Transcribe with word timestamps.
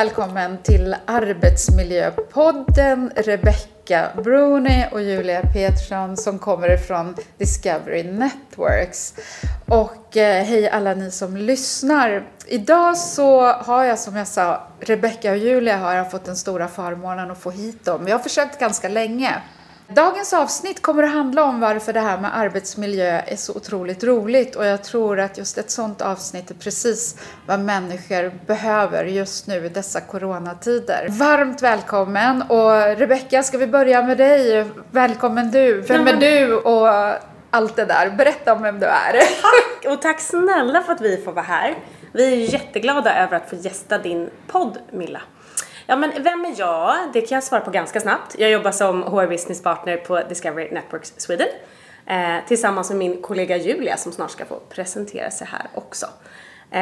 välkommen 0.00 0.58
till 0.62 0.96
Arbetsmiljöpodden 1.06 3.12
Rebecca 3.16 4.08
Bruni 4.24 4.86
och 4.92 5.02
Julia 5.02 5.42
Petersson 5.42 6.16
som 6.16 6.38
kommer 6.38 6.74
ifrån 6.74 7.16
Discovery 7.38 8.02
Networks. 8.02 9.14
Och 9.66 10.16
eh, 10.16 10.44
hej 10.44 10.70
alla 10.70 10.94
ni 10.94 11.10
som 11.10 11.36
lyssnar. 11.36 12.22
Idag 12.46 12.96
så 12.96 13.52
har 13.52 13.84
jag 13.84 13.98
som 13.98 14.16
jag 14.16 14.26
sa, 14.26 14.68
Rebecca 14.80 15.30
och 15.30 15.36
Julia 15.36 15.76
har 15.76 15.94
jag 15.94 16.10
fått 16.10 16.24
den 16.24 16.36
stora 16.36 16.68
förmånen 16.68 17.30
att 17.30 17.38
få 17.38 17.50
hit 17.50 17.84
dem. 17.84 18.08
Jag 18.08 18.14
har 18.14 18.22
försökt 18.22 18.60
ganska 18.60 18.88
länge. 18.88 19.34
Dagens 19.94 20.32
avsnitt 20.32 20.82
kommer 20.82 21.02
att 21.02 21.12
handla 21.12 21.44
om 21.44 21.60
varför 21.60 21.92
det 21.92 22.00
här 22.00 22.18
med 22.18 22.38
arbetsmiljö 22.38 23.22
är 23.26 23.36
så 23.36 23.54
otroligt 23.54 24.04
roligt 24.04 24.56
och 24.56 24.66
jag 24.66 24.84
tror 24.84 25.20
att 25.20 25.38
just 25.38 25.58
ett 25.58 25.70
sånt 25.70 26.02
avsnitt 26.02 26.50
är 26.50 26.54
precis 26.54 27.16
vad 27.46 27.60
människor 27.60 28.46
behöver 28.46 29.04
just 29.04 29.46
nu 29.46 29.66
i 29.66 29.68
dessa 29.68 30.00
coronatider. 30.00 31.06
Varmt 31.08 31.62
välkommen 31.62 32.42
och 32.42 32.98
Rebecka, 32.98 33.42
ska 33.42 33.58
vi 33.58 33.66
börja 33.66 34.02
med 34.02 34.18
dig? 34.18 34.64
Välkommen 34.90 35.50
du! 35.50 35.80
Vem 35.80 36.06
är 36.06 36.16
du 36.16 36.54
och 36.54 36.88
allt 37.50 37.76
det 37.76 37.84
där? 37.84 38.10
Berätta 38.10 38.52
om 38.52 38.62
vem 38.62 38.80
du 38.80 38.86
är. 38.86 39.12
Tack 39.42 39.92
och 39.92 40.02
tack 40.02 40.20
snälla 40.20 40.82
för 40.82 40.92
att 40.92 41.00
vi 41.00 41.16
får 41.16 41.32
vara 41.32 41.44
här. 41.44 41.78
Vi 42.12 42.32
är 42.32 42.52
jätteglada 42.52 43.24
över 43.24 43.36
att 43.36 43.50
få 43.50 43.56
gästa 43.56 43.98
din 43.98 44.30
podd 44.46 44.78
Milla. 44.92 45.20
Ja, 45.90 45.96
men 45.96 46.22
vem 46.22 46.44
är 46.44 46.54
jag? 46.56 46.96
Det 47.12 47.20
kan 47.20 47.36
jag 47.36 47.44
svara 47.44 47.60
på 47.60 47.70
ganska 47.70 48.00
snabbt. 48.00 48.36
Jag 48.38 48.50
jobbar 48.50 48.72
som 48.72 49.02
HR 49.02 49.26
Business 49.26 49.62
Partner 49.62 49.96
på 49.96 50.22
Discovery 50.28 50.70
Networks 50.70 51.12
Sweden 51.16 51.48
eh, 52.06 52.36
tillsammans 52.48 52.90
med 52.90 52.98
min 52.98 53.22
kollega 53.22 53.56
Julia 53.56 53.96
som 53.96 54.12
snart 54.12 54.30
ska 54.30 54.44
få 54.44 54.56
presentera 54.56 55.30
sig 55.30 55.46
här 55.50 55.66
också. 55.74 56.06
Eh, 56.70 56.80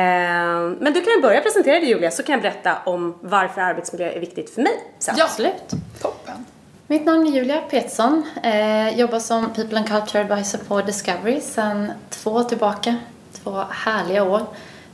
men 0.80 0.92
du 0.92 1.00
kan 1.00 1.12
ju 1.12 1.20
börja 1.22 1.40
presentera 1.40 1.80
dig 1.80 1.88
Julia 1.88 2.10
så 2.10 2.22
kan 2.22 2.32
jag 2.32 2.42
berätta 2.42 2.78
om 2.86 3.18
varför 3.20 3.60
arbetsmiljö 3.60 4.10
är 4.10 4.20
viktigt 4.20 4.50
för 4.50 4.62
mig 4.62 4.84
sen. 4.98 5.14
Ja, 5.18 5.24
absolut. 5.24 5.72
Toppen. 6.02 6.44
Mitt 6.86 7.04
namn 7.04 7.26
är 7.26 7.30
Julia 7.30 7.60
Petersson. 7.60 8.22
Eh, 8.42 8.98
jobbar 8.98 9.18
som 9.18 9.52
People 9.54 9.78
and 9.78 9.88
Culture 9.88 10.24
Advisor 10.24 10.58
på 10.58 10.80
Discovery 10.80 11.40
sedan 11.40 11.92
två 12.10 12.30
år 12.30 12.44
tillbaka. 12.44 12.96
Två 13.42 13.64
härliga 13.70 14.24
år. 14.24 14.40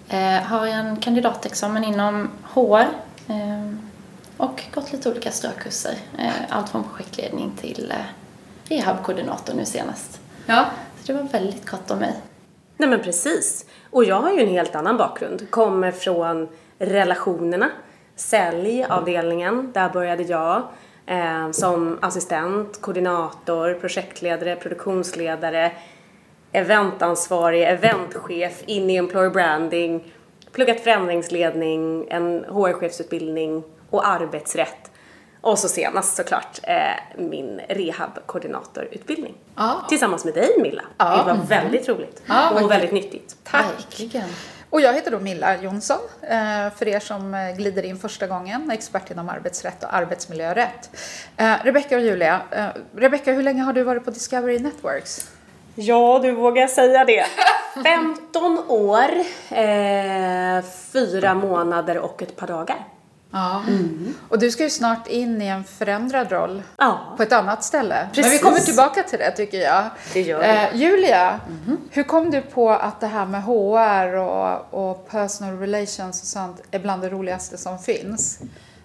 Eh, 0.09 0.43
har 0.43 0.67
en 0.67 0.97
kandidatexamen 0.97 1.85
inom 1.85 2.31
HR. 2.55 2.87
Eh, 3.29 3.84
och 4.37 4.63
gått 4.75 4.93
lite 4.93 5.11
olika 5.11 5.31
strökurser. 5.31 5.95
Eh, 6.19 6.33
allt 6.49 6.69
från 6.69 6.85
projektledning 6.85 7.53
till 7.57 7.91
eh, 7.91 7.97
rehabkoordinator 8.65 9.55
nu 9.55 9.65
senast. 9.65 10.21
Ja. 10.47 10.67
Så 11.01 11.13
det 11.13 11.19
var 11.19 11.29
väldigt 11.29 11.71
kort 11.71 11.91
om 11.91 11.99
mig. 11.99 12.15
Nej 12.77 12.89
men 12.89 13.03
precis. 13.03 13.67
Och 13.91 14.05
jag 14.05 14.21
har 14.21 14.33
ju 14.33 14.41
en 14.41 14.49
helt 14.49 14.75
annan 14.75 14.97
bakgrund. 14.97 15.51
Kommer 15.51 15.93
från 15.93 16.49
relationerna. 16.79 17.71
Säljavdelningen, 18.17 19.73
där 19.73 19.89
började 19.89 20.23
jag. 20.23 20.63
Eh, 21.07 21.51
som 21.51 21.99
assistent, 22.03 22.81
koordinator, 22.81 23.75
projektledare, 23.75 24.57
produktionsledare, 24.57 25.73
eventansvarig, 26.53 27.63
eventchef, 27.63 28.63
in 28.67 28.91
i 28.91 28.97
employer 28.97 29.31
branding, 29.31 30.05
pluggat 30.53 30.81
förändringsledning, 30.81 32.07
en 32.09 32.45
HR-chefsutbildning 32.45 33.63
och 33.95 34.09
arbetsrätt. 34.09 34.91
Och 35.41 35.59
så 35.59 35.69
senast 35.69 36.17
såklart 36.17 36.61
eh, 36.63 37.23
min 37.23 37.61
rehabkoordinatorutbildning. 37.69 39.35
Ah. 39.55 39.75
Tillsammans 39.89 40.25
med 40.25 40.35
dig 40.35 40.51
Milla. 40.63 40.83
Ah. 40.97 41.17
Det 41.17 41.33
var 41.33 41.45
väldigt 41.45 41.89
roligt 41.89 42.23
ah, 42.29 42.51
och 42.51 42.71
väldigt 42.71 42.93
nyttigt. 42.93 43.37
Tack! 43.45 43.65
Verkligen. 43.65 44.29
Och 44.71 44.81
jag 44.81 44.95
heter 44.95 45.11
då 45.11 45.21
Milla 45.21 45.63
Jonsson, 45.63 45.99
eh, 46.23 46.73
för 46.77 46.89
er 46.89 47.01
som 47.01 47.35
eh, 47.35 47.57
glider 47.57 47.83
in 47.83 47.99
första 47.99 48.27
gången, 48.27 48.71
expert 48.71 49.11
inom 49.11 49.29
arbetsrätt 49.29 49.85
och 49.85 49.95
arbetsmiljörätt. 49.95 50.91
Eh, 51.37 51.55
Rebecka 51.65 51.97
och 51.97 52.03
Julia, 52.03 52.41
Rebecka, 52.97 53.33
hur 53.33 53.43
länge 53.43 53.63
har 53.63 53.73
du 53.73 53.83
varit 53.83 54.05
på 54.05 54.11
Discovery 54.11 54.59
Networks? 54.59 55.31
Ja, 55.75 56.19
du 56.23 56.33
vågar 56.33 56.67
säga 56.67 57.05
det. 57.05 57.27
15 57.83 58.59
år, 58.69 59.11
eh, 59.51 60.65
fyra 60.93 61.35
månader 61.35 61.99
och 61.99 62.23
ett 62.23 62.37
par 62.37 62.47
dagar. 62.47 62.85
Ja. 63.35 63.63
Mm. 63.69 64.15
Och 64.29 64.39
du 64.39 64.51
ska 64.51 64.63
ju 64.63 64.71
snart 64.71 65.07
in 65.07 65.43
i 65.43 65.47
en 65.47 65.65
förändrad 65.65 66.33
roll 66.33 66.63
ja. 66.77 67.15
på 67.17 67.23
ett 67.23 67.33
annat 67.33 67.65
ställe. 67.65 68.09
Precis. 68.09 68.25
Men 68.25 68.31
vi 68.31 68.39
kommer 68.39 68.59
tillbaka 68.59 69.03
till 69.03 69.19
det 69.19 69.31
tycker 69.31 69.59
jag. 69.59 69.85
Det 70.13 70.23
gör 70.23 70.41
vi. 70.41 70.47
Eh, 70.47 70.83
Julia, 70.83 71.41
mm. 71.49 71.79
hur 71.91 72.03
kom 72.03 72.31
du 72.31 72.41
på 72.41 72.71
att 72.71 73.01
det 73.01 73.07
här 73.07 73.27
med 73.27 73.43
HR 73.43 74.17
och, 74.17 74.91
och 74.91 75.09
personal 75.09 75.59
relations 75.59 76.23
och 76.23 76.27
sånt 76.27 76.63
är 76.71 76.79
bland 76.79 77.03
det 77.03 77.09
roligaste 77.09 77.59
som 77.59 77.79
finns? 77.79 78.39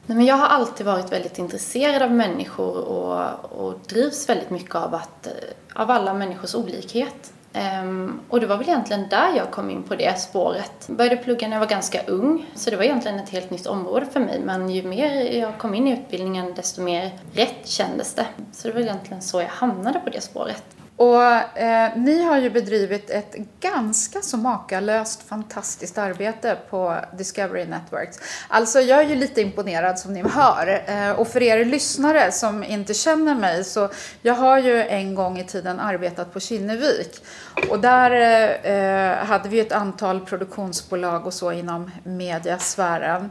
Nej, 0.05 0.17
men 0.17 0.25
jag 0.25 0.35
har 0.35 0.47
alltid 0.47 0.85
varit 0.85 1.11
väldigt 1.11 1.39
intresserad 1.39 2.01
av 2.01 2.11
människor 2.11 2.77
och, 2.77 3.31
och 3.51 3.79
drivs 3.88 4.29
väldigt 4.29 4.49
mycket 4.49 4.75
av, 4.75 4.95
att, 4.95 5.27
eh, 5.27 5.81
av 5.81 5.91
alla 5.91 6.13
människors 6.13 6.55
olikhet. 6.55 7.33
Um, 7.59 8.19
och 8.29 8.39
det 8.39 8.47
var 8.47 8.57
väl 8.57 8.69
egentligen 8.69 9.09
där 9.09 9.35
jag 9.35 9.51
kom 9.51 9.69
in 9.69 9.83
på 9.83 9.95
det 9.95 10.19
spåret. 10.19 10.71
Jag 10.87 10.97
började 10.97 11.17
plugga 11.17 11.47
när 11.47 11.55
jag 11.55 11.59
var 11.59 11.67
ganska 11.67 12.03
ung, 12.03 12.45
så 12.55 12.69
det 12.69 12.75
var 12.75 12.83
egentligen 12.83 13.19
ett 13.19 13.29
helt 13.29 13.49
nytt 13.49 13.67
område 13.67 14.05
för 14.05 14.19
mig. 14.19 14.39
Men 14.39 14.69
ju 14.69 14.83
mer 14.83 15.39
jag 15.39 15.57
kom 15.57 15.75
in 15.75 15.87
i 15.87 15.91
utbildningen, 15.93 16.53
desto 16.55 16.81
mer 16.81 17.11
rätt 17.33 17.67
kändes 17.67 18.13
det. 18.13 18.25
Så 18.51 18.67
det 18.67 18.73
var 18.73 18.81
egentligen 18.81 19.21
så 19.21 19.41
jag 19.41 19.47
hamnade 19.47 19.99
på 19.99 20.09
det 20.09 20.21
spåret. 20.21 20.63
Och 20.99 21.23
eh, 21.57 21.91
ni 21.95 22.23
har 22.23 22.37
ju 22.37 22.49
bedrivit 22.49 23.09
ett 23.09 23.35
ganska 23.59 24.21
så 24.21 24.37
makalöst 24.37 25.23
fantastiskt 25.23 25.97
arbete 25.97 26.57
på 26.69 26.95
Discovery 27.17 27.65
Networks. 27.65 28.19
Alltså 28.47 28.79
jag 28.79 28.99
är 28.99 29.09
ju 29.09 29.15
lite 29.15 29.41
imponerad 29.41 29.99
som 29.99 30.13
ni 30.13 30.23
hör. 30.23 30.83
Eh, 30.88 31.11
och 31.11 31.27
för 31.27 31.43
er 31.43 31.65
lyssnare 31.65 32.31
som 32.31 32.63
inte 32.63 32.93
känner 32.93 33.35
mig 33.35 33.63
så 33.63 33.89
jag 34.21 34.33
har 34.33 34.59
ju 34.59 34.83
en 34.83 35.15
gång 35.15 35.39
i 35.39 35.43
tiden 35.43 35.79
arbetat 35.79 36.33
på 36.33 36.39
Kinnevik. 36.39 37.23
Och 37.69 37.79
där 37.79 38.11
eh, 38.11 38.71
eh 38.71 39.25
hade 39.25 39.49
vi 39.49 39.59
ett 39.59 39.71
antal 39.71 40.19
produktionsbolag 40.19 41.27
och 41.27 41.33
så 41.33 41.51
inom 41.51 41.91
mediasfären. 42.03 43.29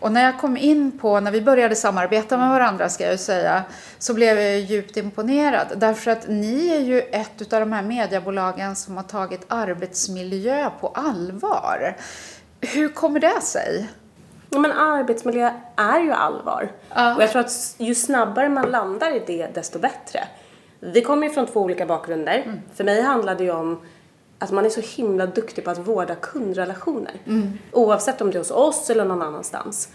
Och 0.00 0.12
när 0.12 0.24
jag 0.24 0.38
kom 0.38 0.56
in 0.56 0.98
på, 0.98 1.20
när 1.20 1.30
vi 1.30 1.40
började 1.40 1.74
samarbeta 1.74 2.36
med 2.36 2.48
varandra 2.48 2.88
ska 2.88 3.06
jag 3.06 3.20
säga, 3.20 3.64
så 3.98 4.14
blev 4.14 4.38
jag 4.38 4.60
djupt 4.60 4.96
imponerad. 4.96 5.66
Därför 5.76 6.10
att 6.10 6.28
ni 6.28 6.68
är 6.68 6.80
ju 6.80 7.00
ett 7.00 7.52
av 7.52 7.60
de 7.60 7.72
här 7.72 7.82
mediebolagen 7.82 8.76
som 8.76 8.96
har 8.96 9.04
tagit 9.04 9.44
arbetsmiljö 9.48 10.70
på 10.80 10.88
allvar. 10.88 11.96
Hur 12.60 12.88
kommer 12.88 13.20
det 13.20 13.40
sig? 13.40 13.88
Ja, 14.50 14.58
men 14.58 14.72
arbetsmiljö 14.72 15.50
är 15.76 16.00
ju 16.00 16.12
allvar. 16.12 16.72
Uh. 16.96 17.16
Och 17.16 17.22
jag 17.22 17.30
tror 17.30 17.40
att 17.40 17.74
ju 17.78 17.94
snabbare 17.94 18.48
man 18.48 18.70
landar 18.70 19.16
i 19.16 19.22
det, 19.26 19.54
desto 19.54 19.78
bättre. 19.78 20.24
Vi 20.80 21.00
kommer 21.00 21.26
ju 21.26 21.32
från 21.32 21.46
två 21.46 21.60
olika 21.60 21.86
bakgrunder. 21.86 22.42
Mm. 22.44 22.60
För 22.74 22.84
mig 22.84 23.02
handlade 23.02 23.38
det 23.38 23.44
ju 23.44 23.50
om 23.50 23.80
att 24.38 24.50
man 24.50 24.64
är 24.64 24.70
så 24.70 24.80
himla 24.80 25.26
duktig 25.26 25.64
på 25.64 25.70
att 25.70 25.78
vårda 25.78 26.14
kundrelationer. 26.14 27.14
Mm. 27.26 27.58
Oavsett 27.72 28.20
om 28.20 28.30
det 28.30 28.36
är 28.36 28.40
hos 28.40 28.50
oss 28.50 28.90
eller 28.90 29.04
någon 29.04 29.22
annanstans. 29.22 29.88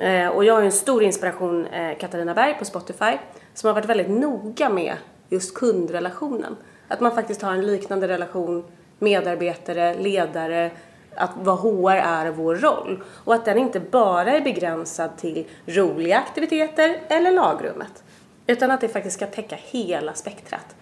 Eh, 0.00 0.28
och 0.28 0.44
jag 0.44 0.54
har 0.54 0.60
ju 0.60 0.66
en 0.66 0.72
stor 0.72 1.02
inspiration, 1.02 1.66
eh, 1.66 1.98
Katarina 1.98 2.34
Berg 2.34 2.54
på 2.58 2.64
Spotify, 2.64 3.12
som 3.54 3.66
har 3.66 3.74
varit 3.74 3.88
väldigt 3.88 4.10
noga 4.10 4.68
med 4.68 4.96
just 5.28 5.54
kundrelationen. 5.54 6.56
Att 6.88 7.00
man 7.00 7.14
faktiskt 7.14 7.42
har 7.42 7.52
en 7.52 7.66
liknande 7.66 8.08
relation 8.08 8.64
medarbetare, 8.98 9.94
ledare, 9.94 10.70
att 11.14 11.30
vad 11.36 11.58
HR 11.58 11.96
är 11.96 12.30
vår 12.30 12.54
roll. 12.54 13.02
Och 13.08 13.34
att 13.34 13.44
den 13.44 13.58
inte 13.58 13.80
bara 13.80 14.30
är 14.32 14.40
begränsad 14.40 15.16
till 15.16 15.46
roliga 15.66 16.18
aktiviteter 16.18 17.00
eller 17.08 17.32
lagrummet. 17.32 18.02
Utan 18.46 18.70
att 18.70 18.80
det 18.80 18.88
faktiskt 18.88 19.16
ska 19.16 19.26
täcka 19.26 19.56
hela 19.60 20.14
spektrat. 20.14 20.76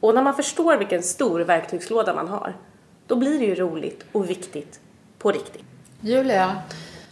Och 0.00 0.14
när 0.14 0.22
man 0.22 0.34
förstår 0.34 0.76
vilken 0.76 1.02
stor 1.02 1.40
verktygslåda 1.40 2.14
man 2.14 2.28
har, 2.28 2.56
då 3.06 3.16
blir 3.16 3.38
det 3.38 3.44
ju 3.44 3.54
roligt 3.54 4.04
och 4.12 4.30
viktigt 4.30 4.80
på 5.18 5.32
riktigt. 5.32 5.64
Julia? 6.00 6.62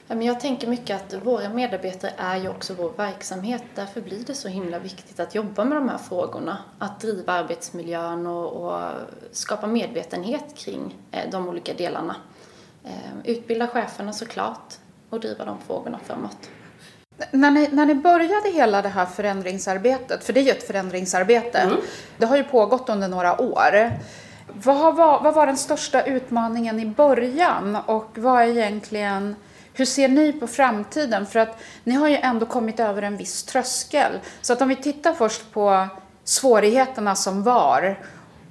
Jag 0.09 0.41
tänker 0.41 0.69
mycket 0.69 0.97
att 0.97 1.27
våra 1.27 1.49
medarbetare 1.49 2.13
är 2.17 2.37
ju 2.37 2.49
också 2.49 2.75
vår 2.75 2.93
verksamhet. 2.97 3.63
Därför 3.75 4.01
blir 4.01 4.25
det 4.25 4.35
så 4.35 4.49
himla 4.49 4.79
viktigt 4.79 5.21
att 5.21 5.35
jobba 5.35 5.65
med 5.65 5.77
de 5.77 5.89
här 5.89 5.99
frågorna. 5.99 6.59
Att 6.79 7.01
driva 7.01 7.33
arbetsmiljön 7.33 8.27
och, 8.27 8.53
och 8.53 8.91
skapa 9.33 9.67
medvetenhet 9.67 10.55
kring 10.57 10.97
eh, 11.11 11.31
de 11.31 11.49
olika 11.49 11.75
delarna. 11.75 12.17
Eh, 12.85 12.91
utbilda 13.25 13.67
cheferna 13.67 14.13
såklart 14.13 14.75
och 15.11 15.21
driva 15.21 15.45
de 15.45 15.59
frågorna 15.67 15.99
framåt. 16.05 16.51
När 17.31 17.51
ni, 17.51 17.69
när 17.73 17.87
ni 17.87 17.95
började 17.95 18.51
hela 18.51 18.83
det 18.83 18.89
här 18.89 19.07
förändringsarbetet, 19.07 20.25
för 20.25 20.33
det 20.33 20.41
är 20.41 20.45
ju 20.45 20.51
ett 20.51 20.67
förändringsarbete, 20.67 21.59
mm. 21.59 21.77
det 22.19 22.27
har 22.27 22.37
ju 22.37 22.45
pågått 22.45 22.89
under 22.89 23.09
några 23.09 23.41
år. 23.41 23.93
Vad 24.53 24.97
var, 24.97 25.21
vad 25.23 25.35
var 25.35 25.47
den 25.47 25.57
största 25.57 26.03
utmaningen 26.03 26.81
i 26.81 26.87
början 26.87 27.77
och 27.87 28.11
vad 28.15 28.43
är 28.43 28.47
egentligen, 28.47 29.37
hur 29.73 29.85
ser 29.85 30.09
ni 30.09 30.33
på 30.33 30.47
framtiden? 30.47 31.27
För 31.27 31.39
att 31.39 31.61
ni 31.85 31.95
har 31.95 32.09
ju 32.09 32.17
ändå 32.17 32.47
kommit 32.47 32.81
över 32.81 33.03
en 33.03 33.17
viss 33.17 33.43
tröskel. 33.43 34.13
Så 34.41 34.53
att 34.53 34.63
om 34.63 34.69
vi 34.69 34.77
tittar 34.77 35.13
först 35.13 35.53
på 35.53 35.89
svårigheterna 36.25 37.15
som 37.15 37.43
var 37.43 37.99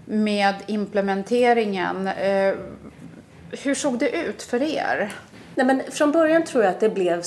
med 0.05 0.55
implementeringen. 0.65 2.07
Eh, 2.07 2.53
hur 3.51 3.75
såg 3.75 3.99
det 3.99 4.09
ut 4.09 4.43
för 4.43 4.61
er? 4.61 5.13
Nej, 5.55 5.65
men 5.65 5.81
från 5.91 6.11
början 6.11 6.43
tror 6.43 6.63
jag 6.63 6.71
att 6.71 6.79
det 6.79 6.89
blev 6.89 7.21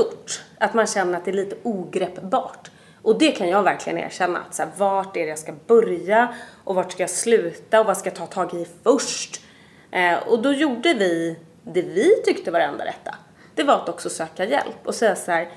stort. 0.00 0.42
Att 0.58 0.74
man 0.74 0.86
känner 0.86 1.18
att 1.18 1.24
det 1.24 1.30
är 1.30 1.32
lite 1.32 1.56
ogreppbart. 1.62 2.70
Och 3.02 3.18
det 3.18 3.32
kan 3.32 3.48
jag 3.48 3.62
verkligen 3.62 3.98
erkänna. 3.98 4.38
Att 4.38 4.54
så 4.54 4.62
här, 4.62 4.70
vart 4.76 5.16
är 5.16 5.20
det 5.20 5.28
jag 5.28 5.38
ska 5.38 5.52
börja? 5.66 6.34
Och 6.64 6.74
vart 6.74 6.92
ska 6.92 7.02
jag 7.02 7.10
sluta? 7.10 7.80
Och 7.80 7.86
vad 7.86 7.96
ska 7.96 8.08
jag 8.08 8.16
ta 8.16 8.26
tag 8.26 8.54
i 8.54 8.66
först? 8.82 9.42
Eh, 9.90 10.18
och 10.28 10.42
då 10.42 10.52
gjorde 10.52 10.94
vi 10.94 11.36
det 11.62 11.82
vi 11.82 12.22
tyckte 12.24 12.50
var 12.50 12.58
det 12.58 12.64
enda 12.64 12.84
rätta. 12.84 13.14
Det 13.54 13.62
var 13.62 13.74
att 13.74 13.88
också 13.88 14.10
söka 14.10 14.44
hjälp 14.44 14.76
och 14.84 14.94
säga 14.94 15.16
så 15.16 15.30
här, 15.30 15.48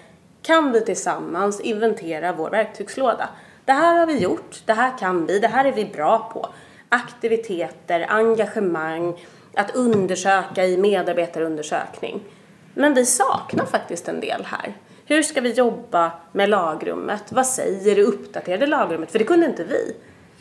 kan 0.42 0.72
vi 0.72 0.82
tillsammans 0.82 1.60
inventera 1.60 2.34
vår 2.34 2.50
verktygslåda? 2.50 3.30
Det 3.66 3.72
här 3.72 4.00
har 4.00 4.08
vi 4.08 4.18
gjort, 4.18 4.62
det 4.66 4.74
här 4.74 4.98
kan 4.98 5.26
vi, 5.26 5.40
det 5.40 5.48
här 5.48 5.66
är 5.66 5.72
vi 5.72 5.86
bra 5.86 6.32
på. 6.34 6.50
Aktiviteter, 6.90 8.06
engagemang, 8.10 9.26
att 9.56 9.76
undersöka 9.76 10.66
i 10.66 10.78
medarbetarundersökning. 10.78 12.24
Men 12.74 12.94
vi 12.94 13.06
saknar 13.06 13.66
faktiskt 13.66 14.08
en 14.08 14.20
del 14.20 14.46
här. 14.46 14.74
Hur 15.06 15.24
ska 15.24 15.42
vi 15.42 15.52
jobba 15.52 16.12
med 16.32 16.50
lagrummet? 16.50 17.24
Vad 17.32 17.48
säger 17.48 17.96
det 17.96 18.04
uppdaterade 18.04 18.68
lagrummet? 18.68 19.12
För 19.12 19.20
det 19.20 19.26
kunde 19.26 19.46
inte 19.46 19.64
vi. 19.64 19.96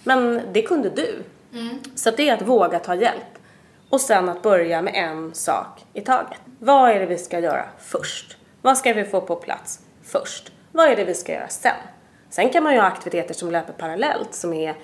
Men 0.05 0.41
det 0.53 0.63
kunde 0.63 0.91
du. 0.91 1.23
Mm. 1.53 1.79
Så 1.95 2.11
det 2.11 2.29
är 2.29 2.35
att 2.35 2.43
våga 2.43 2.79
ta 2.79 2.95
hjälp. 2.95 3.39
Och 3.89 4.01
sen 4.01 4.29
att 4.29 4.43
börja 4.43 4.83
med 4.83 4.95
en 4.95 5.35
sak 5.35 5.85
i 5.93 6.01
taget. 6.01 6.39
Vad 6.59 6.91
är 6.91 7.01
det 7.01 7.07
vi 7.07 7.19
ska 7.19 7.39
göra 7.39 7.65
först? 7.79 8.37
Vad 8.63 8.79
ska 8.79 8.93
vi 8.93 9.05
få 9.05 9.21
på 9.21 9.37
plats 9.37 9.81
först? 10.03 10.53
Vad 10.73 10.89
är 10.89 10.97
det 10.97 11.05
vi 11.05 11.15
ska 11.15 11.33
göra 11.33 11.49
sen? 11.49 11.73
Sen 12.31 12.51
kan 12.51 12.65
man 12.65 12.73
ju 12.73 12.81
ha 12.81 12.87
aktiviteter 12.87 13.35
som 13.35 13.51
löper 13.51 13.73
parallellt 13.73 14.35
som 14.35 14.53
är 14.53 14.75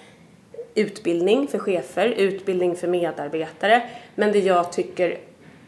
utbildning 0.74 1.48
för 1.48 1.58
chefer, 1.58 2.06
utbildning 2.06 2.76
för 2.76 2.88
medarbetare. 2.88 3.82
Men 4.14 4.32
det 4.32 4.38
jag 4.38 4.72
tycker 4.72 5.18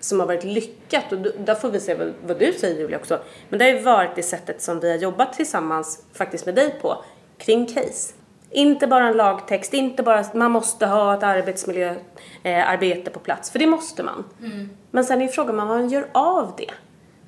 som 0.01 0.21
har 0.21 0.27
varit 0.27 0.45
lyckat, 0.45 1.13
och 1.13 1.19
där 1.19 1.55
får 1.55 1.71
vi 1.71 1.81
se 1.81 1.95
vad, 1.95 2.13
vad 2.27 2.39
du 2.39 2.53
säger 2.53 2.81
Julia 2.81 2.99
också, 2.99 3.19
men 3.49 3.59
det 3.59 3.65
har 3.65 3.73
ju 3.73 3.81
varit 3.81 4.11
det 4.17 4.23
sättet 4.23 4.63
som 4.63 4.81
vi 4.81 4.91
har 4.91 4.99
jobbat 4.99 5.33
tillsammans 5.33 6.05
faktiskt 6.13 6.47
med 6.47 6.55
dig 6.55 6.75
på 6.83 7.05
kring 7.39 7.67
case. 7.67 8.15
Inte 8.51 8.87
bara 8.87 9.09
en 9.09 9.17
lagtext, 9.17 9.75
inte 9.75 10.03
bara 10.03 10.19
att 10.19 10.35
man 10.35 10.51
måste 10.51 10.87
ha 10.87 11.15
ett 11.15 11.23
arbetsmiljöarbete 11.23 13.11
eh, 13.11 13.13
på 13.13 13.19
plats, 13.19 13.51
för 13.51 13.59
det 13.59 13.67
måste 13.67 14.03
man. 14.03 14.25
Mm. 14.41 14.71
Men 14.91 15.05
sen 15.05 15.23
är 15.23 15.29
frågan 15.29 15.57
vad 15.57 15.67
man 15.67 15.89
gör 15.89 16.07
av 16.13 16.53
det. 16.59 16.71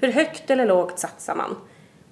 Hur 0.00 0.12
högt 0.12 0.50
eller 0.50 0.66
lågt 0.66 0.98
satsar 0.98 1.34
man? 1.34 1.56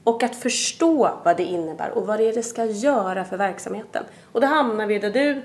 Och 0.04 0.22
att 0.22 0.36
förstå 0.36 1.10
vad 1.24 1.36
det 1.36 1.42
innebär 1.42 1.90
och 1.90 2.06
vad 2.06 2.18
det 2.18 2.28
är 2.28 2.32
det 2.32 2.42
ska 2.42 2.64
göra 2.64 3.24
för 3.24 3.36
verksamheten. 3.36 4.04
Och 4.32 4.40
då 4.40 4.46
hamnar 4.46 4.86
vi 4.86 4.98
där 4.98 5.10
du 5.10 5.42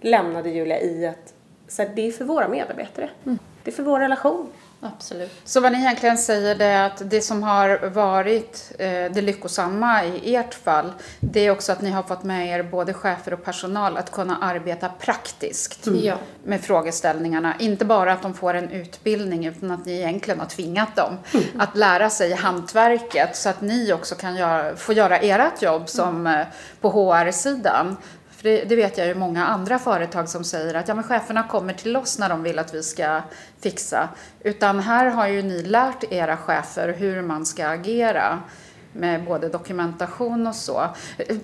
lämnade 0.00 0.50
Julia 0.50 0.80
i 0.80 1.06
att 1.06 1.34
så 1.68 1.82
här, 1.82 1.92
det 1.94 2.08
är 2.08 2.12
för 2.12 2.24
våra 2.24 2.48
medarbetare. 2.48 3.10
Mm. 3.24 3.38
Det 3.68 3.72
är 3.72 3.76
för 3.76 3.82
vår 3.82 4.00
relation. 4.00 4.52
Absolut. 4.80 5.30
Så 5.44 5.60
vad 5.60 5.72
ni 5.72 5.78
egentligen 5.78 6.18
säger 6.18 6.62
är 6.62 6.86
att 6.86 7.10
det 7.10 7.20
som 7.20 7.42
har 7.42 7.88
varit 7.88 8.72
eh, 8.78 8.88
det 8.88 9.20
lyckosamma 9.20 10.04
i 10.04 10.36
ert 10.36 10.54
fall, 10.54 10.92
det 11.20 11.40
är 11.40 11.50
också 11.50 11.72
att 11.72 11.82
ni 11.82 11.90
har 11.90 12.02
fått 12.02 12.22
med 12.22 12.48
er 12.48 12.62
både 12.62 12.94
chefer 12.94 13.32
och 13.32 13.44
personal 13.44 13.96
att 13.96 14.12
kunna 14.12 14.38
arbeta 14.38 14.88
praktiskt 14.88 15.86
mm. 15.86 16.18
med 16.44 16.60
frågeställningarna. 16.60 17.54
Inte 17.58 17.84
bara 17.84 18.12
att 18.12 18.22
de 18.22 18.34
får 18.34 18.54
en 18.54 18.70
utbildning 18.70 19.46
utan 19.46 19.70
att 19.70 19.86
ni 19.86 19.92
egentligen 19.92 20.40
har 20.40 20.46
tvingat 20.46 20.96
dem 20.96 21.18
mm. 21.34 21.44
att 21.58 21.76
lära 21.76 22.10
sig 22.10 22.32
hantverket 22.32 23.36
så 23.36 23.48
att 23.48 23.60
ni 23.60 23.92
också 23.92 24.14
kan 24.14 24.36
göra, 24.36 24.76
få 24.76 24.92
göra 24.92 25.18
ert 25.18 25.62
jobb 25.62 25.88
som 25.88 26.26
mm. 26.26 26.46
på 26.80 26.90
HR-sidan. 26.90 27.96
För 28.38 28.44
det, 28.44 28.64
det, 28.64 28.76
vet 28.76 28.98
jag 28.98 29.06
ju 29.06 29.14
många 29.14 29.46
andra 29.46 29.78
företag 29.78 30.28
som 30.28 30.44
säger 30.44 30.74
att 30.74 30.88
ja, 30.88 30.94
men 30.94 31.04
cheferna 31.04 31.42
kommer 31.42 31.72
till 31.72 31.96
oss 31.96 32.18
när 32.18 32.28
de 32.28 32.42
vill 32.42 32.58
att 32.58 32.74
vi 32.74 32.82
ska 32.82 33.22
fixa. 33.60 34.08
Utan 34.40 34.80
här 34.80 35.06
har 35.06 35.28
ju 35.28 35.42
ni 35.42 35.62
lärt 35.62 36.12
era 36.12 36.36
chefer 36.36 36.88
hur 36.98 37.22
man 37.22 37.46
ska 37.46 37.68
agera 37.68 38.42
med 38.92 39.24
både 39.24 39.48
dokumentation 39.48 40.46
och 40.46 40.54
så. 40.54 40.88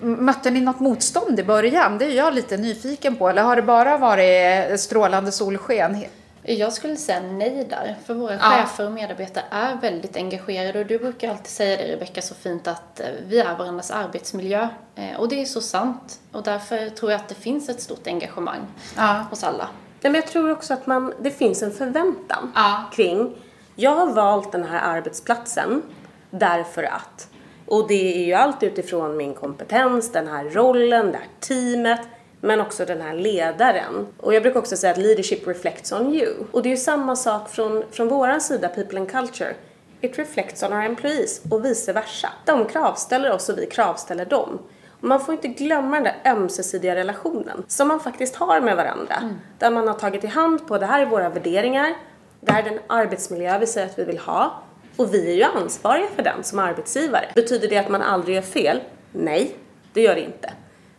Mötte 0.01 0.51
ni 0.51 0.61
något 0.61 0.81
motstånd 0.81 1.41
i 1.41 1.45
början? 1.45 1.99
Det 1.99 2.05
är 2.05 2.17
jag 2.17 2.35
lite 2.35 2.57
nyfiken 2.57 3.17
på. 3.17 3.29
Eller 3.29 3.43
har 3.43 3.57
det 3.57 3.63
bara 3.63 3.99
varit 3.99 4.81
strålande 4.81 5.33
solsken? 5.33 6.05
Jag 6.47 6.73
skulle 6.73 6.97
säga 6.97 7.21
nej 7.21 7.67
där, 7.71 7.97
för 8.07 8.15
våra 8.15 8.35
ja. 8.35 8.39
chefer 8.39 8.87
och 8.87 8.93
medarbetare 8.93 9.45
är 9.51 9.77
väldigt 9.77 10.17
engagerade 10.17 10.81
och 10.81 10.87
du 10.87 10.99
brukar 10.99 11.31
alltid 11.31 11.47
säga 11.47 11.77
det 11.77 11.93
Rebecka 11.93 12.23
så 12.23 12.35
fint 12.35 12.67
att 12.69 13.01
eh, 13.01 13.07
vi 13.27 13.39
är 13.39 13.57
varandras 13.57 13.91
arbetsmiljö 13.91 14.69
eh, 14.95 15.21
och 15.21 15.29
det 15.29 15.41
är 15.41 15.45
så 15.45 15.61
sant 15.61 16.21
och 16.33 16.43
därför 16.43 16.91
tror 16.91 17.13
jag 17.13 17.21
att 17.21 17.29
det 17.29 17.35
finns 17.35 17.69
ett 17.69 17.81
stort 17.81 18.07
engagemang 18.07 18.61
ja. 18.97 19.27
hos 19.31 19.45
alla. 19.45 19.69
Ja, 20.01 20.11
men 20.11 20.15
jag 20.15 20.27
tror 20.27 20.51
också 20.51 20.75
att 20.75 20.87
man, 20.87 21.15
det 21.21 21.31
finns 21.31 21.63
en 21.63 21.73
förväntan 21.73 22.53
ja. 22.55 22.85
kring, 22.93 23.37
jag 23.75 23.97
har 23.97 24.13
valt 24.13 24.53
den 24.53 24.65
här 24.65 24.97
arbetsplatsen 24.97 25.83
därför 26.31 26.83
att 26.83 27.29
och 27.67 27.89
det 27.89 28.23
är 28.23 28.27
ju 28.27 28.33
allt 28.33 28.63
utifrån 28.63 29.17
min 29.17 29.35
kompetens, 29.35 30.13
den 30.13 30.27
här 30.27 30.45
rollen, 30.45 31.13
det 31.13 31.19
här 31.19 31.29
teamet, 31.41 32.01
men 32.45 32.61
också 32.61 32.85
den 32.85 33.01
här 33.01 33.15
ledaren. 33.15 34.07
Och 34.21 34.35
jag 34.35 34.43
brukar 34.43 34.61
också 34.61 34.77
säga 34.77 34.91
att 34.91 34.99
leadership 34.99 35.49
reflects 35.49 35.93
on 35.93 36.15
you. 36.15 36.33
Och 36.51 36.63
det 36.63 36.69
är 36.69 36.71
ju 36.71 36.77
samma 36.77 37.17
sak 37.17 37.49
från, 37.49 37.85
från 37.91 38.09
våran 38.09 38.41
sida, 38.41 38.69
people 38.69 38.99
and 38.99 39.11
culture. 39.11 39.55
It 40.01 40.19
reflects 40.19 40.63
on 40.63 40.73
our 40.73 40.83
employees 40.83 41.43
och 41.51 41.65
vice 41.65 41.93
versa. 41.93 42.29
De 42.45 42.65
kravställer 42.65 43.33
oss 43.33 43.49
och 43.49 43.59
vi 43.59 43.67
kravställer 43.67 44.25
dem. 44.25 44.59
Och 45.01 45.09
man 45.09 45.21
får 45.21 45.35
inte 45.35 45.49
glömma 45.49 46.01
den 46.01 46.05
där 46.05 46.33
ömsesidiga 46.33 46.95
relationen 46.95 47.65
som 47.69 47.89
man 47.89 48.01
faktiskt 48.01 48.37
har 48.37 48.61
med 48.61 48.77
varandra. 48.77 49.15
Mm. 49.15 49.35
Där 49.59 49.71
man 49.71 49.89
har 49.89 49.95
tagit 49.95 50.25
i 50.25 50.27
hand 50.27 50.67
på, 50.67 50.79
det 50.79 50.87
här 50.87 51.03
är 51.03 51.07
våra 51.07 51.29
värderingar, 51.29 51.95
det 52.41 52.53
här 52.53 52.63
är 52.63 52.71
den 52.71 52.79
arbetsmiljö 52.87 53.59
vi 53.59 53.67
säger 53.67 53.87
att 53.87 53.99
vi 53.99 54.05
vill 54.05 54.19
ha 54.19 54.63
och 54.97 55.15
vi 55.15 55.31
är 55.31 55.35
ju 55.35 55.43
ansvariga 55.43 56.09
för 56.17 56.23
den 56.23 56.45
som 56.45 56.59
arbetsgivare. 56.59 57.25
Betyder 57.35 57.69
det 57.69 57.79
att 57.79 57.89
man 57.89 58.03
aldrig 58.03 58.37
gör 58.37 58.43
fel? 58.43 58.81
Nej, 59.13 59.57
det 59.93 60.01
gör 60.01 60.15
det 60.15 60.21
inte. 60.21 60.51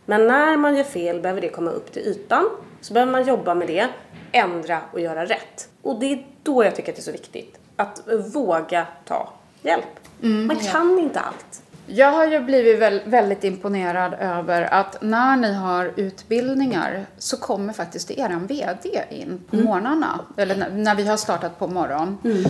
Men 0.06 0.26
när 0.26 0.56
man 0.56 0.76
gör 0.76 0.84
fel 0.84 1.20
behöver 1.20 1.40
det 1.40 1.48
komma 1.48 1.70
upp 1.70 1.92
till 1.92 2.02
ytan. 2.02 2.50
Så 2.80 2.94
behöver 2.94 3.12
man 3.12 3.26
jobba 3.26 3.54
med 3.54 3.68
det, 3.68 3.88
ändra 4.32 4.80
och 4.92 5.00
göra 5.00 5.24
rätt. 5.24 5.68
Och 5.82 6.00
det 6.00 6.12
är 6.12 6.26
då 6.42 6.64
jag 6.64 6.76
tycker 6.76 6.92
att 6.92 6.96
det 6.96 7.00
är 7.00 7.04
så 7.04 7.12
viktigt 7.12 7.58
att 7.76 8.02
våga 8.34 8.86
ta 9.04 9.32
hjälp. 9.62 9.84
Mm, 10.22 10.46
man 10.46 10.56
kan 10.56 10.98
inte 10.98 11.20
allt. 11.20 11.62
Jag 11.86 12.12
har 12.12 12.26
ju 12.26 12.40
blivit 12.40 13.06
väldigt 13.06 13.44
imponerad 13.44 14.14
över 14.20 14.62
att 14.62 15.02
när 15.02 15.36
ni 15.36 15.52
har 15.52 15.92
utbildningar 15.96 17.06
så 17.18 17.36
kommer 17.36 17.72
faktiskt 17.72 18.10
er 18.10 18.40
VD 18.48 19.04
in 19.10 19.44
på 19.50 19.56
mm. 19.56 19.68
morgnarna. 19.68 20.20
Eller 20.36 20.70
när 20.70 20.94
vi 20.94 21.06
har 21.06 21.16
startat 21.16 21.58
på 21.58 21.66
morgonen. 21.66 22.18
Mm. 22.24 22.44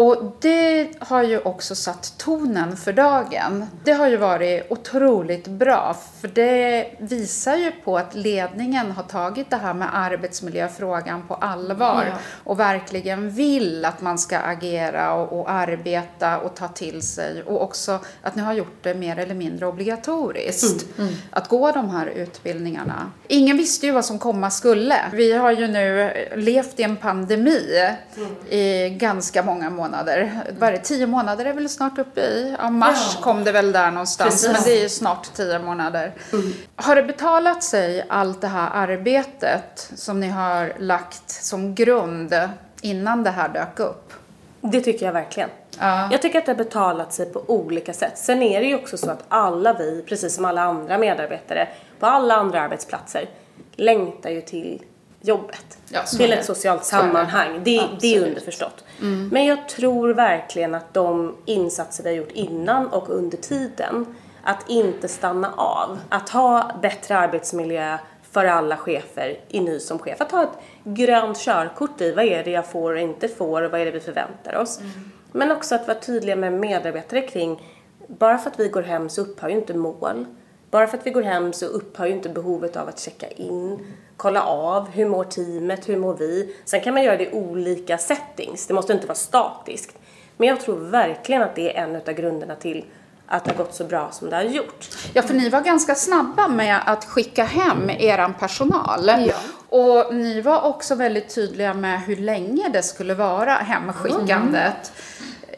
Och 0.00 0.36
det 0.40 0.88
har 0.98 1.22
ju 1.22 1.38
också 1.38 1.74
satt 1.74 2.14
tonen 2.18 2.76
för 2.76 2.92
dagen. 2.92 3.66
Det 3.84 3.92
har 3.92 4.08
ju 4.08 4.16
varit 4.16 4.66
otroligt 4.70 5.48
bra 5.48 5.96
för 6.20 6.28
det 6.28 6.90
visar 6.98 7.56
ju 7.56 7.72
på 7.84 7.98
att 7.98 8.14
ledningen 8.14 8.90
har 8.90 9.02
tagit 9.02 9.50
det 9.50 9.56
här 9.56 9.74
med 9.74 9.88
arbetsmiljöfrågan 9.92 11.22
på 11.28 11.34
allvar 11.34 12.04
ja. 12.10 12.18
och 12.44 12.60
verkligen 12.60 13.30
vill 13.30 13.84
att 13.84 14.00
man 14.00 14.18
ska 14.18 14.38
agera 14.38 15.14
och, 15.14 15.40
och, 15.40 15.50
arbeta 15.50 16.38
och 16.38 16.56
ta 16.56 16.68
till 16.68 17.02
sig 17.02 17.42
och 17.42 17.62
också 17.62 17.98
att 18.22 18.36
ni 18.36 18.42
har 18.42 18.52
gjort 18.52 18.82
det 18.82 18.94
mer 18.94 19.18
eller 19.18 19.34
mindre 19.34 19.66
obligatoriskt 19.66 20.98
mm. 20.98 21.08
Mm. 21.08 21.20
att 21.30 21.48
gå 21.48 21.72
de 21.72 21.90
här 21.90 22.06
utbildningarna. 22.06 23.10
Ingen 23.28 23.56
visste 23.56 23.86
ju 23.86 23.92
vad 23.92 24.04
som 24.04 24.18
komma 24.18 24.50
skulle. 24.50 24.96
Vi 25.12 25.32
har 25.32 25.50
ju 25.50 25.66
nu 25.66 26.12
levt 26.36 26.80
i 26.80 26.82
en 26.82 26.96
pandemi 26.96 27.94
mm. 28.16 28.48
i 28.50 28.90
ganska 28.90 29.42
många 29.42 29.70
månader 29.70 29.89
månader. 29.90 30.42
Var 30.58 30.72
det, 30.72 30.78
tio 30.78 31.06
månader 31.06 31.44
är 31.44 31.52
väl 31.52 31.68
snart 31.68 31.98
uppe 31.98 32.20
i? 32.20 32.56
Ja, 32.58 32.70
mars 32.70 33.12
ja. 33.16 33.22
kom 33.22 33.44
det 33.44 33.52
väl 33.52 33.72
där 33.72 33.90
någonstans, 33.90 34.30
Precis. 34.30 34.52
men 34.52 34.62
det 34.64 34.84
är 34.84 34.88
snart 34.88 35.34
tio 35.34 35.58
månader. 35.58 36.12
Mm. 36.32 36.52
Har 36.76 36.96
det 36.96 37.02
betalat 37.02 37.62
sig, 37.62 38.06
allt 38.08 38.40
det 38.40 38.48
här 38.48 38.70
arbetet 38.72 39.90
som 39.94 40.20
ni 40.20 40.28
har 40.28 40.72
lagt 40.78 41.30
som 41.30 41.74
grund 41.74 42.34
innan 42.80 43.22
det 43.22 43.30
här 43.30 43.48
dök 43.48 43.80
upp? 43.80 44.12
Det 44.60 44.80
tycker 44.80 45.06
jag 45.06 45.12
verkligen. 45.12 45.50
Ja. 45.78 46.08
Jag 46.12 46.22
tycker 46.22 46.38
att 46.38 46.46
det 46.46 46.52
har 46.52 46.56
betalat 46.56 47.12
sig 47.12 47.26
på 47.26 47.42
olika 47.46 47.92
sätt. 47.92 48.18
Sen 48.18 48.42
är 48.42 48.60
det 48.60 48.66
ju 48.66 48.74
också 48.74 48.96
så 48.96 49.10
att 49.10 49.24
alla 49.28 49.72
vi, 49.72 50.04
precis 50.08 50.34
som 50.34 50.44
alla 50.44 50.62
andra 50.62 50.98
medarbetare 50.98 51.68
på 51.98 52.06
alla 52.06 52.34
andra 52.34 52.60
arbetsplatser, 52.60 53.28
längtar 53.76 54.30
ju 54.30 54.40
till 54.40 54.82
jobbet. 55.20 55.78
Ja, 55.88 56.02
till 56.02 56.32
ett 56.32 56.44
socialt 56.44 56.84
sammanhang. 56.84 57.60
Det, 57.64 57.88
det 58.00 58.16
är 58.16 58.26
underförstått. 58.26 58.84
Mm. 59.00 59.28
Men 59.32 59.46
jag 59.46 59.68
tror 59.68 60.14
verkligen 60.14 60.74
att 60.74 60.94
de 60.94 61.36
insatser 61.44 62.04
vi 62.04 62.10
har 62.10 62.16
gjort 62.16 62.32
innan 62.32 62.86
och 62.86 63.10
under 63.10 63.36
tiden, 63.36 64.14
att 64.42 64.70
inte 64.70 65.08
stanna 65.08 65.52
av, 65.56 65.98
att 66.08 66.28
ha 66.28 66.70
bättre 66.82 67.18
arbetsmiljö 67.18 67.98
för 68.30 68.44
alla 68.44 68.76
chefer 68.76 69.40
i 69.48 69.60
ny 69.60 69.80
som 69.80 69.98
chef. 69.98 70.20
Att 70.20 70.32
ha 70.32 70.42
ett 70.42 70.58
grönt 70.84 71.38
körkort 71.38 72.00
i 72.00 72.12
vad 72.12 72.24
är 72.24 72.44
det 72.44 72.50
jag 72.50 72.66
får 72.66 72.92
och 72.92 73.00
inte 73.00 73.28
får 73.28 73.62
och 73.62 73.70
vad 73.70 73.80
är 73.80 73.84
det 73.84 73.90
vi 73.90 74.00
förväntar 74.00 74.56
oss. 74.56 74.80
Mm. 74.80 75.10
Men 75.32 75.50
också 75.50 75.74
att 75.74 75.86
vara 75.86 75.98
tydliga 75.98 76.36
med 76.36 76.52
medarbetare 76.52 77.20
kring, 77.20 77.62
bara 78.06 78.38
för 78.38 78.50
att 78.50 78.60
vi 78.60 78.68
går 78.68 78.82
hem 78.82 79.08
så 79.08 79.20
upphör 79.20 79.48
ju 79.48 79.54
inte 79.54 79.74
mål. 79.74 80.26
Bara 80.70 80.86
för 80.86 80.98
att 80.98 81.06
vi 81.06 81.10
går 81.10 81.22
hem 81.22 81.52
så 81.52 81.66
upphör 81.66 82.06
ju 82.06 82.12
inte 82.12 82.28
behovet 82.28 82.76
av 82.76 82.88
att 82.88 82.98
checka 82.98 83.28
in, 83.28 83.94
kolla 84.20 84.42
av 84.42 84.90
hur 84.90 85.08
mår 85.08 85.24
teamet, 85.24 85.88
hur 85.88 85.96
mår 85.96 86.14
vi. 86.14 86.56
Sen 86.64 86.80
kan 86.80 86.94
man 86.94 87.02
göra 87.02 87.16
det 87.16 87.24
i 87.24 87.32
olika 87.32 87.98
settings, 87.98 88.66
det 88.66 88.74
måste 88.74 88.92
inte 88.92 89.06
vara 89.06 89.14
statiskt. 89.14 89.98
Men 90.36 90.48
jag 90.48 90.60
tror 90.60 90.76
verkligen 90.76 91.42
att 91.42 91.54
det 91.54 91.76
är 91.76 91.82
en 91.82 91.96
av 91.96 92.12
grunderna 92.12 92.54
till 92.54 92.84
att 93.26 93.44
det 93.44 93.50
har 93.50 93.58
gått 93.58 93.74
så 93.74 93.84
bra 93.84 94.08
som 94.10 94.30
det 94.30 94.36
har 94.36 94.42
gjort. 94.42 94.88
Ja, 95.14 95.22
för 95.22 95.34
ni 95.34 95.48
var 95.48 95.60
ganska 95.60 95.94
snabba 95.94 96.48
med 96.48 96.80
att 96.86 97.04
skicka 97.04 97.44
hem 97.44 97.90
eran 97.90 98.34
personal. 98.34 99.06
Ja. 99.06 99.34
Och 99.68 100.14
ni 100.14 100.40
var 100.40 100.62
också 100.62 100.94
väldigt 100.94 101.34
tydliga 101.34 101.74
med 101.74 102.02
hur 102.02 102.16
länge 102.16 102.68
det 102.68 102.82
skulle 102.82 103.14
vara 103.14 103.54
hemskickandet. 103.54 104.92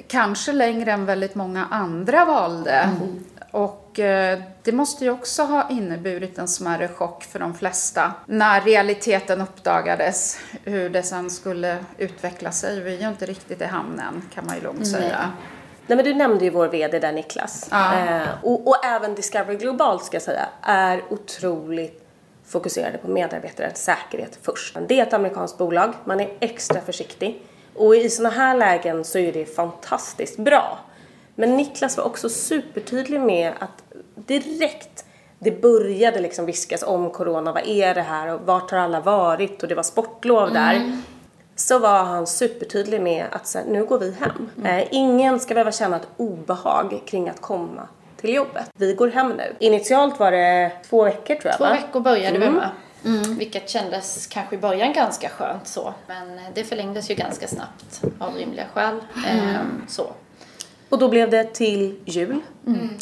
Kanske 0.07 0.53
längre 0.53 0.93
än 0.93 1.07
väldigt 1.07 1.35
många 1.35 1.67
andra 1.71 2.25
valde. 2.25 2.91
Och 3.51 3.82
eh, 3.99 4.39
det 4.63 4.73
måste 4.73 5.05
ju 5.05 5.11
också 5.11 5.43
ha 5.43 5.71
inneburit 5.71 6.39
en 6.39 6.49
smärre 6.49 6.89
chock 6.89 7.25
för 7.25 7.39
de 7.39 7.55
flesta 7.55 8.13
när 8.27 8.61
realiteten 8.61 9.41
uppdagades, 9.41 10.39
hur 10.65 10.91
det 10.91 11.03
sen 11.03 11.31
skulle 11.31 11.79
utveckla 11.99 12.53
sig. 12.53 12.81
Vi 12.81 12.97
är 12.97 13.01
ju 13.01 13.09
inte 13.09 13.27
riktigt 13.27 13.61
i 13.61 13.65
hamnen 13.65 14.23
kan 14.35 14.47
man 14.47 14.55
ju 14.57 14.63
lugnt 14.63 14.87
säga. 14.87 15.33
Nej 15.87 15.97
men 15.97 16.05
du 16.05 16.15
nämnde 16.15 16.45
ju 16.45 16.51
vår 16.51 16.69
VD 16.69 16.99
där 16.99 17.13
Niklas. 17.13 17.69
Ja. 17.71 17.99
Eh, 17.99 18.29
och, 18.43 18.69
och 18.69 18.85
även 18.85 19.15
Discovery 19.15 19.57
Global 19.57 20.01
ska 20.01 20.15
jag 20.15 20.23
säga 20.23 20.49
är 20.63 21.03
otroligt 21.11 22.03
fokuserade 22.47 22.99
på 22.99 23.11
medarbetarens 23.11 23.85
säkerhet 23.85 24.39
först. 24.43 24.77
Det 24.89 25.01
är 25.01 25.03
ett 25.03 25.13
amerikanskt 25.13 25.59
bolag, 25.59 25.93
man 26.05 26.21
är 26.21 26.37
extra 26.41 26.81
försiktig. 26.81 27.43
Och 27.75 27.97
i 27.97 28.11
sådana 28.11 28.35
här 28.35 28.57
lägen 28.57 29.05
så 29.05 29.19
är 29.19 29.33
det 29.33 29.57
fantastiskt 29.57 30.39
bra. 30.39 30.79
Men 31.35 31.57
Niklas 31.57 31.97
var 31.97 32.05
också 32.05 32.29
supertydlig 32.29 33.21
med 33.21 33.53
att 33.59 33.82
direkt 34.27 35.05
det 35.39 35.63
började 35.63 36.21
liksom 36.21 36.47
viskas 36.47 36.83
om 36.83 37.11
corona, 37.11 37.53
vad 37.53 37.67
är 37.67 37.95
det 37.95 38.03
här 38.03 38.29
och 38.35 38.41
vart 38.41 38.71
har 38.71 38.79
alla 38.79 39.01
varit 39.01 39.63
och 39.63 39.69
det 39.69 39.75
var 39.75 39.83
sportlov 39.83 40.53
där. 40.53 40.99
Så 41.57 41.79
var 41.79 42.05
han 42.05 42.27
supertydlig 42.27 43.01
med 43.01 43.27
att 43.31 43.47
så 43.47 43.59
här, 43.59 43.65
nu 43.67 43.85
går 43.85 43.99
vi 43.99 44.13
hem. 44.21 44.51
Eh, 44.65 44.89
ingen 44.91 45.41
ska 45.41 45.55
behöva 45.55 45.73
känna 45.73 45.97
ett 45.97 46.09
obehag 46.17 47.01
kring 47.07 47.29
att 47.29 47.41
komma 47.41 47.89
till 48.17 48.35
jobbet. 48.35 48.71
Vi 48.75 48.95
går 48.95 49.09
hem 49.09 49.29
nu. 49.29 49.57
Initialt 49.59 50.19
var 50.19 50.31
det 50.31 50.73
två 50.89 51.05
veckor 51.05 51.35
tror 51.35 51.47
jag 51.47 51.57
Två 51.57 51.65
va? 51.65 51.71
veckor 51.73 52.01
började 52.01 52.39
vi 52.39 52.51
med. 52.51 52.69
Vilket 53.39 53.69
kändes 53.71 54.27
kanske 54.27 54.55
i 54.57 54.59
början 54.59 54.93
ganska 54.93 55.29
skönt 55.29 55.67
så. 55.69 55.95
Men 56.07 56.41
det 56.55 56.65
förlängdes 56.65 57.11
ju 57.11 57.15
ganska 57.15 57.49
snabbt 57.49 58.03
av 58.19 58.35
rimliga 58.35 58.67
skäl. 58.75 59.01
Ehm, 59.29 59.83
så. 59.89 60.07
Och 60.93 60.99
då 60.99 61.09
blev 61.09 61.31
det 61.31 61.45
till 61.45 61.99
jul. 62.05 62.41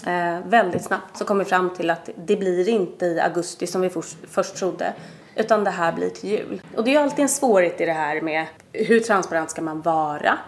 Eh, 0.07 0.49
väldigt 0.49 0.85
snabbt 0.85 1.17
så 1.17 1.25
kom 1.25 1.39
vi 1.39 1.45
fram 1.45 1.71
till 1.71 1.91
att 1.91 2.11
det 2.17 2.37
blir 2.37 2.69
inte 2.69 3.07
i 3.07 3.21
augusti 3.21 3.67
som 3.67 3.81
vi 3.81 3.91
först, 3.91 4.17
först 4.29 4.57
trodde. 4.57 4.93
Utan 5.37 5.65
det 5.65 5.71
här 5.71 5.93
blir 5.93 6.11
till 6.11 6.31
jul. 6.31 6.63
Och 6.77 6.85
det 6.85 6.91
är 6.91 6.93
ju 6.93 6.99
alltid 6.99 7.23
en 7.23 7.29
svårighet 7.29 7.81
i 7.81 7.87
det 7.87 7.93
här 7.93 8.21
med 8.21 8.47
hur 8.73 9.01
transparent 9.01 9.51
ska 9.51 9.63
man 9.63 9.83
vara? 9.83 10.39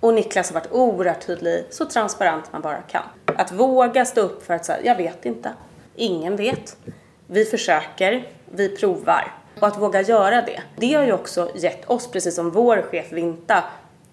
Och 0.00 0.14
Niklas 0.14 0.50
har 0.50 0.60
varit 0.60 0.72
oerhört 0.72 1.26
tydlig, 1.26 1.64
så 1.70 1.84
transparent 1.84 2.52
man 2.52 2.62
bara 2.62 2.78
kan. 2.82 3.02
Att 3.24 3.52
våga 3.52 4.04
stå 4.04 4.20
upp 4.20 4.46
för 4.46 4.54
att 4.54 4.64
säga, 4.64 4.78
jag 4.84 4.96
vet 4.96 5.24
inte. 5.24 5.52
Ingen 5.96 6.36
vet. 6.36 6.76
Vi 7.26 7.44
försöker, 7.44 8.28
vi 8.54 8.76
provar. 8.76 9.32
Och 9.60 9.66
att 9.66 9.78
våga 9.78 10.00
göra 10.00 10.42
det, 10.42 10.62
det 10.76 10.94
har 10.94 11.04
ju 11.04 11.12
också 11.12 11.50
gett 11.54 11.90
oss, 11.90 12.10
precis 12.10 12.34
som 12.34 12.50
vår 12.50 12.82
chef 12.82 13.12
Vinta, 13.12 13.64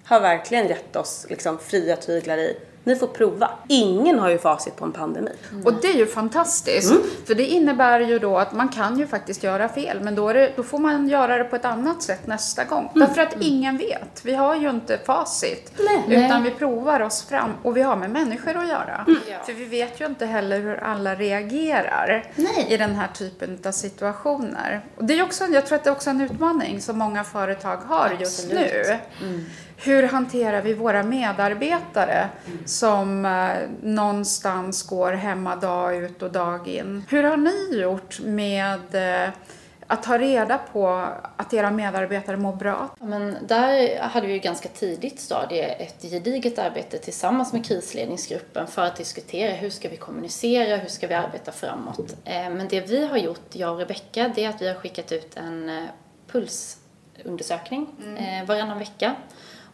har 0.05 0.19
verkligen 0.19 0.67
gett 0.67 0.95
oss 0.95 1.25
liksom 1.29 1.59
fria 1.59 1.95
tyglar 1.95 2.37
i 2.37 2.57
ni 2.83 2.95
får 2.95 3.07
prova. 3.07 3.51
Ingen 3.67 4.19
har 4.19 4.29
ju 4.29 4.37
facit 4.37 4.75
på 4.75 4.85
en 4.85 4.91
pandemi. 4.91 5.31
Och 5.65 5.73
det 5.81 5.87
är 5.87 5.97
ju 5.97 6.05
fantastiskt. 6.05 6.93
För 7.25 7.35
det 7.35 7.45
innebär 7.45 7.99
ju 7.99 8.19
då 8.19 8.37
att 8.37 8.53
man 8.53 8.69
kan 8.69 8.99
ju 8.99 9.07
faktiskt 9.07 9.43
göra 9.43 9.69
fel. 9.69 10.01
Men 10.01 10.15
då, 10.15 10.29
är 10.29 10.33
det, 10.33 10.53
då 10.55 10.63
får 10.63 10.79
man 10.79 11.09
göra 11.09 11.37
det 11.37 11.43
på 11.43 11.55
ett 11.55 11.65
annat 11.65 12.03
sätt 12.03 12.27
nästa 12.27 12.63
gång. 12.63 12.91
Därför 12.95 13.21
att 13.21 13.35
ingen 13.39 13.77
vet. 13.77 14.25
Vi 14.25 14.35
har 14.35 14.55
ju 14.55 14.69
inte 14.69 14.99
facit. 15.05 15.71
Nej. 15.79 16.25
Utan 16.25 16.43
vi 16.43 16.51
provar 16.51 16.99
oss 16.99 17.23
fram. 17.23 17.51
Och 17.63 17.77
vi 17.77 17.81
har 17.81 17.95
med 17.95 18.09
människor 18.09 18.57
att 18.57 18.67
göra. 18.67 19.05
Ja. 19.07 19.37
För 19.45 19.53
vi 19.53 19.65
vet 19.65 20.01
ju 20.01 20.05
inte 20.05 20.25
heller 20.25 20.59
hur 20.59 20.83
alla 20.83 21.15
reagerar 21.15 22.25
Nej. 22.35 22.67
i 22.69 22.77
den 22.77 22.95
här 22.95 23.07
typen 23.07 23.59
av 23.65 23.71
situationer. 23.71 24.85
Och 24.97 25.03
det 25.03 25.19
är 25.19 25.23
också, 25.23 25.45
jag 25.45 25.65
tror 25.65 25.75
att 25.75 25.83
det 25.83 25.89
är 25.89 25.91
också 25.91 26.09
en 26.09 26.21
utmaning 26.21 26.81
som 26.81 26.97
många 26.97 27.23
företag 27.23 27.77
har 27.77 28.17
just 28.19 28.43
Absolut. 28.43 28.71
nu. 29.21 29.45
Hur 29.77 30.03
hanterar 30.03 30.61
vi 30.61 30.73
våra 30.73 31.03
medarbetare 31.03 32.29
som 32.65 33.25
eh, 33.25 33.69
någonstans 33.81 34.83
går 34.83 35.11
hemma 35.11 35.55
dag 35.55 35.95
ut 35.95 36.21
och 36.21 36.31
dag 36.31 36.67
in? 36.67 37.03
Hur 37.09 37.23
har 37.23 37.37
ni 37.37 37.81
gjort 37.81 38.19
med 38.19 38.95
eh, 39.25 39.29
att 39.87 40.03
ta 40.03 40.17
reda 40.17 40.57
på 40.57 41.07
att 41.37 41.53
era 41.53 41.71
medarbetare 41.71 42.37
mår 42.37 42.55
bra? 42.55 42.89
Ja, 42.99 43.05
Men 43.05 43.37
där 43.47 43.99
hade 43.99 44.27
vi 44.27 44.33
ju 44.33 44.39
ganska 44.39 44.69
tidigt 44.69 45.19
stadie 45.19 45.65
ett 45.65 46.01
gediget 46.01 46.59
arbete 46.59 46.97
tillsammans 46.97 47.53
med 47.53 47.65
krisledningsgruppen 47.65 48.67
för 48.67 48.81
att 48.81 48.95
diskutera 48.95 49.55
hur 49.55 49.69
ska 49.69 49.89
vi 49.89 49.97
kommunicera, 49.97 50.77
hur 50.77 50.89
ska 50.89 51.07
vi 51.07 51.13
arbeta 51.13 51.51
framåt. 51.51 52.15
Eh, 52.25 52.49
Men 52.49 52.67
det 52.67 52.81
vi 52.89 53.05
har 53.07 53.17
gjort, 53.17 53.55
jag 53.55 53.71
och 53.71 53.79
Rebecka, 53.79 54.31
det 54.35 54.43
är 54.45 54.49
att 54.49 54.61
vi 54.61 54.67
har 54.67 54.75
skickat 54.75 55.11
ut 55.11 55.37
en 55.37 55.87
pulsundersökning 56.31 57.87
eh, 58.17 58.47
varannan 58.47 58.79
vecka. 58.79 59.15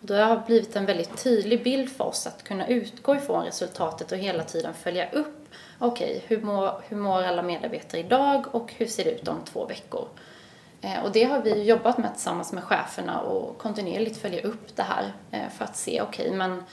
Och 0.02 0.16
har 0.16 0.44
blivit 0.48 0.76
en 0.76 0.86
väldigt 0.86 1.24
tydlig 1.24 1.64
bild 1.64 1.90
för 1.90 2.04
oss 2.04 2.28
att 2.28 2.44
kunna 2.44 2.68
utgå 2.68 3.16
ifrån 3.16 3.46
resultatet 3.46 4.12
och 4.12 4.18
hela 4.18 4.44
tiden 4.44 4.74
följa 4.74 5.12
upp. 5.12 5.50
Okej, 5.80 6.24
hur, 6.28 6.42
mår, 6.42 6.82
hur 6.88 6.98
mår 6.98 7.24
alla 7.24 7.42
medarbetare 7.42 8.02
idag 8.02 8.46
och 8.52 8.74
hur 8.78 8.86
ser 8.86 9.04
det 9.04 9.12
ut 9.12 9.28
om 9.28 9.42
två 9.46 9.66
veckor? 9.66 10.08
Eh, 10.82 11.04
Och 11.04 11.12
det 11.12 11.24
har 11.24 11.42
vi 11.42 11.64
jobbat 11.64 11.98
med 11.98 12.14
tillsammans 12.14 12.54
med 12.54 12.64
cheferna 12.64 13.20
och 13.22 13.58
kontinuerligt 13.58 14.18
följa 14.18 14.42
upp 14.42 14.76
det 14.76 14.84
här 14.84 15.12
eh, 15.32 15.50
för 15.58 15.66
att 15.66 15.76
se, 15.78 16.02
okej, 16.02 16.32
men 16.32 16.64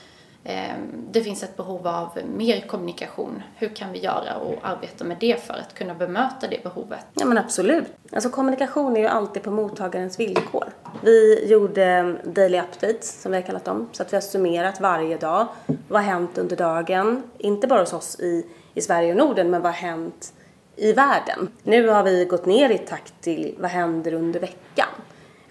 Ehm, 0.49 1.07
det 1.11 1.21
finns 1.21 1.43
ett 1.43 1.57
behov 1.57 1.87
av 1.87 2.09
mer 2.37 2.61
kommunikation. 2.61 3.43
Hur 3.55 3.69
kan 3.69 3.91
vi 3.91 3.99
göra 3.99 4.35
och 4.35 4.55
arbeta 4.61 5.03
med 5.03 5.17
det 5.19 5.43
för 5.43 5.53
att 5.53 5.73
kunna 5.73 5.93
bemöta 5.93 6.47
det 6.47 6.63
behovet? 6.63 7.05
Ja 7.13 7.25
men 7.25 7.37
absolut. 7.37 7.87
Alltså 8.11 8.29
kommunikation 8.29 8.97
är 8.97 9.01
ju 9.01 9.07
alltid 9.07 9.43
på 9.43 9.51
mottagarens 9.51 10.19
villkor. 10.19 10.65
Vi 11.01 11.47
gjorde 11.47 12.15
daily 12.23 12.59
updates 12.59 13.21
som 13.21 13.31
vi 13.31 13.37
har 13.37 13.41
kallat 13.41 13.65
dem. 13.65 13.89
Så 13.91 14.03
att 14.03 14.13
vi 14.13 14.15
har 14.15 14.21
summerat 14.21 14.81
varje 14.81 15.17
dag. 15.17 15.47
Vad 15.87 16.01
har 16.01 16.11
hänt 16.11 16.37
under 16.37 16.55
dagen? 16.55 17.23
Inte 17.37 17.67
bara 17.67 17.79
hos 17.79 17.93
oss 17.93 18.19
i, 18.19 18.45
i 18.73 18.81
Sverige 18.81 19.11
och 19.11 19.17
Norden 19.17 19.49
men 19.49 19.61
vad 19.61 19.71
har 19.71 19.79
hänt 19.79 20.33
i 20.75 20.93
världen? 20.93 21.51
Nu 21.63 21.87
har 21.87 22.03
vi 22.03 22.25
gått 22.25 22.45
ner 22.45 22.69
i 22.69 22.77
takt 22.77 23.13
till 23.21 23.55
vad 23.59 23.71
händer 23.71 24.13
under 24.13 24.39
veckan. 24.39 24.87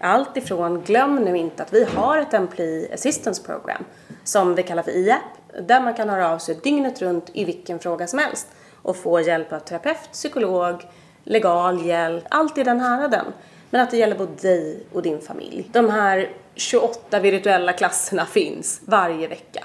Allt 0.01 0.37
ifrån, 0.37 0.83
glöm 0.83 1.17
nu 1.17 1.37
inte 1.37 1.63
att 1.63 1.73
vi 1.73 1.85
har 1.85 2.19
ett 2.19 2.35
Employee 2.35 2.95
Assistance 2.95 3.43
Program 3.43 3.85
som 4.25 4.55
vi 4.55 4.63
kallar 4.63 4.83
för 4.83 4.91
IAP 4.91 5.23
där 5.63 5.81
man 5.81 5.95
kan 5.95 6.09
höra 6.09 6.31
av 6.31 6.39
sig 6.39 6.55
dygnet 6.63 7.03
runt 7.03 7.31
i 7.33 7.45
vilken 7.45 7.79
fråga 7.79 8.07
som 8.07 8.19
helst 8.19 8.47
och 8.83 8.97
få 8.97 9.21
hjälp 9.21 9.53
av 9.53 9.59
terapeut, 9.59 10.13
psykolog, 10.13 10.83
legal 11.25 11.87
hjälp, 11.87 12.25
allt 12.31 12.59
i 12.59 12.63
den 12.63 12.81
häraden. 12.81 13.25
Men 13.71 13.81
att 13.81 13.91
det 13.91 13.97
gäller 13.97 14.17
både 14.19 14.33
dig 14.33 14.87
och 14.93 15.03
din 15.03 15.21
familj. 15.21 15.71
De 15.73 15.91
här 15.91 16.31
28 16.55 17.21
virtuella 17.21 17.73
klasserna 17.73 18.27
finns 18.27 18.81
varje 18.85 19.29
vecka. 19.29 19.65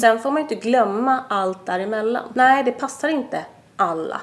Sen 0.00 0.18
får 0.18 0.30
man 0.30 0.36
ju 0.36 0.42
inte 0.42 0.68
glömma 0.68 1.24
allt 1.28 1.66
däremellan. 1.66 2.32
Nej, 2.34 2.64
det 2.64 2.72
passar 2.72 3.08
inte 3.08 3.44
alla. 3.76 4.20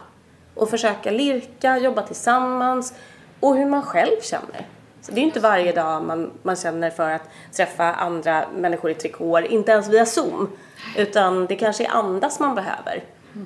Och 0.55 0.69
försöka 0.69 1.12
lirka, 1.12 1.77
jobba 1.77 2.01
tillsammans 2.01 2.93
och 3.39 3.55
hur 3.55 3.65
man 3.65 3.81
själv 3.81 4.21
känner. 4.21 4.67
Så 5.01 5.12
det 5.12 5.22
är 5.22 5.24
inte 5.24 5.39
varje 5.39 5.72
dag 5.72 6.03
man, 6.03 6.31
man 6.43 6.55
känner 6.55 6.89
för 6.89 7.12
att 7.12 7.29
träffa 7.51 7.93
andra 7.93 8.46
människor 8.55 8.91
i 8.91 8.93
trikåer, 8.93 9.51
inte 9.51 9.72
ens 9.72 9.88
via 9.88 10.05
Zoom. 10.05 10.50
Utan 10.98 11.46
det 11.46 11.55
kanske 11.55 11.86
är 11.86 11.89
andas 11.89 12.39
man 12.39 12.55
behöver. 12.55 13.03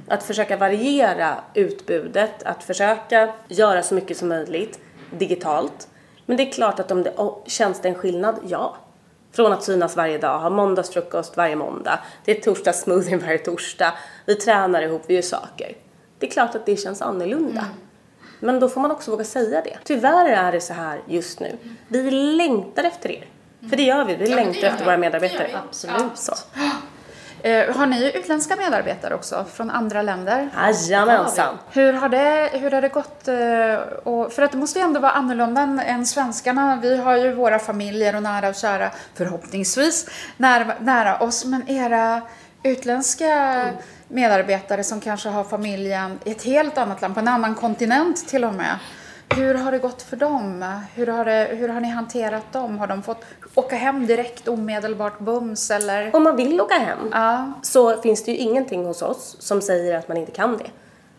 Att 0.08 0.24
försöka 0.24 0.58
variera 0.58 1.36
utbudet, 1.54 2.44
att 2.44 2.64
försöka 2.64 3.34
göra 3.48 3.84
så 3.84 3.96
mycket 3.96 4.18
som 4.18 4.28
möjligt 4.28 4.80
digitalt. 5.12 5.88
Men 6.26 6.38
det 6.38 6.44
är 6.44 6.52
klart 6.52 6.80
att 6.80 6.92
om 6.92 7.04
det 7.04 7.14
oh, 7.18 7.38
känns 7.46 7.82
det 7.82 7.90
en 7.90 7.96
skillnad, 7.96 8.36
ja. 8.48 8.76
Från 9.32 9.54
att 9.54 9.64
synas 9.64 9.96
varje 9.96 10.18
dag, 10.18 10.40
ha 10.40 10.50
måndagsfrukost 10.50 11.38
varje 11.38 11.56
måndag, 11.56 12.00
det 12.26 12.38
är 12.38 12.42
torsdagssmoothie 12.42 13.18
varje 13.18 13.38
torsdag, 13.38 13.94
vi 14.26 14.36
tränar 14.36 14.82
ihop, 14.82 15.02
vi 15.08 15.14
gör 15.16 15.22
saker. 15.22 15.76
Det 16.20 16.28
är 16.28 16.32
klart 16.32 16.56
att 16.56 16.66
det 16.66 16.78
känns 16.78 17.02
annorlunda. 17.02 17.62
Mm. 17.62 17.85
Men 18.46 18.60
då 18.60 18.70
får 18.70 18.82
man 18.82 18.92
också 18.92 19.12
våga 19.12 19.24
säga 19.24 19.62
det. 19.62 19.78
Tyvärr 19.84 20.26
är 20.30 20.52
det 20.52 20.62
så 20.62 20.74
här 20.74 21.02
just 21.08 21.40
nu. 21.40 21.58
Vi 21.88 22.12
längtar 22.12 22.84
efter 22.84 23.12
er. 23.12 23.26
För 23.70 23.78
det 23.78 23.84
gör 23.84 24.06
vi, 24.06 24.16
vi 24.16 24.28
längtar 24.28 24.60
gör 24.62 24.68
efter 24.68 24.80
vi. 24.80 24.86
våra 24.86 24.98
medarbetare. 24.98 25.48
Absolut. 25.68 26.18
Så. 26.18 26.34
Eh, 27.42 27.76
har 27.76 27.86
ni 27.86 28.12
utländska 28.16 28.56
medarbetare 28.56 29.16
också 29.16 29.46
från 29.54 29.70
andra 29.72 30.02
länder? 30.02 30.50
Jajamensan. 30.90 31.58
Hur 31.72 31.94
har 31.94 32.10
det, 32.10 32.50
hur 32.54 32.72
har 32.72 32.82
det 32.82 32.88
gått? 32.90 33.28
eh, 33.28 33.76
Och, 34.04 34.34
för 34.34 34.42
att 34.42 34.52
det 34.52 34.58
måste 34.58 34.80
ju 34.80 34.86
ändå 34.86 35.00
vara 35.00 35.12
annorlunda 35.12 35.62
än, 35.62 35.80
än 35.80 36.06
svenskarna. 36.06 36.80
Vi 36.82 36.98
har 36.98 37.18
ju 37.18 37.34
våra 37.34 37.60
familjer 37.60 38.16
och 38.16 38.24
nära 38.24 38.50
och 38.50 38.56
kära, 38.56 38.92
förhoppningsvis, 39.14 40.10
nära, 40.38 40.74
nära 40.80 41.18
oss. 41.20 41.46
Men 41.46 41.70
era 41.70 42.22
utländska 42.66 43.70
medarbetare 44.08 44.84
som 44.84 45.02
kanske 45.02 45.30
har 45.30 45.44
familjen 45.44 46.20
i 46.24 46.32
ett 46.32 46.44
helt 46.44 46.78
annat 46.78 47.02
land, 47.02 47.14
på 47.14 47.20
en 47.20 47.28
annan 47.28 47.56
kontinent 47.56 48.28
till 48.28 48.44
och 48.44 48.54
med. 48.54 48.80
Hur 49.36 49.54
har 49.54 49.72
det 49.72 49.78
gått 49.78 50.02
för 50.02 50.18
dem? 50.18 50.66
Hur 50.96 51.08
har, 51.08 51.26
det, 51.26 51.48
hur 51.52 51.70
har 51.70 51.82
ni 51.82 51.90
hanterat 51.90 52.54
dem? 52.54 52.78
Har 52.80 52.88
de 52.88 53.04
fått 53.04 53.26
åka 53.56 53.76
hem 53.76 54.08
direkt 54.08 54.48
omedelbart 54.48 55.20
bums 55.20 55.72
eller? 55.72 56.16
Om 56.16 56.24
man 56.24 56.36
vill 56.36 56.62
åka 56.62 56.74
hem 56.74 56.98
Ja. 57.12 57.52
så 57.62 58.02
finns 58.02 58.24
det 58.24 58.32
ju 58.32 58.38
ingenting 58.38 58.86
hos 58.86 59.02
oss 59.02 59.36
som 59.40 59.62
säger 59.62 59.98
att 59.98 60.08
man 60.08 60.18
inte 60.18 60.32
kan 60.32 60.58
det. 60.58 60.70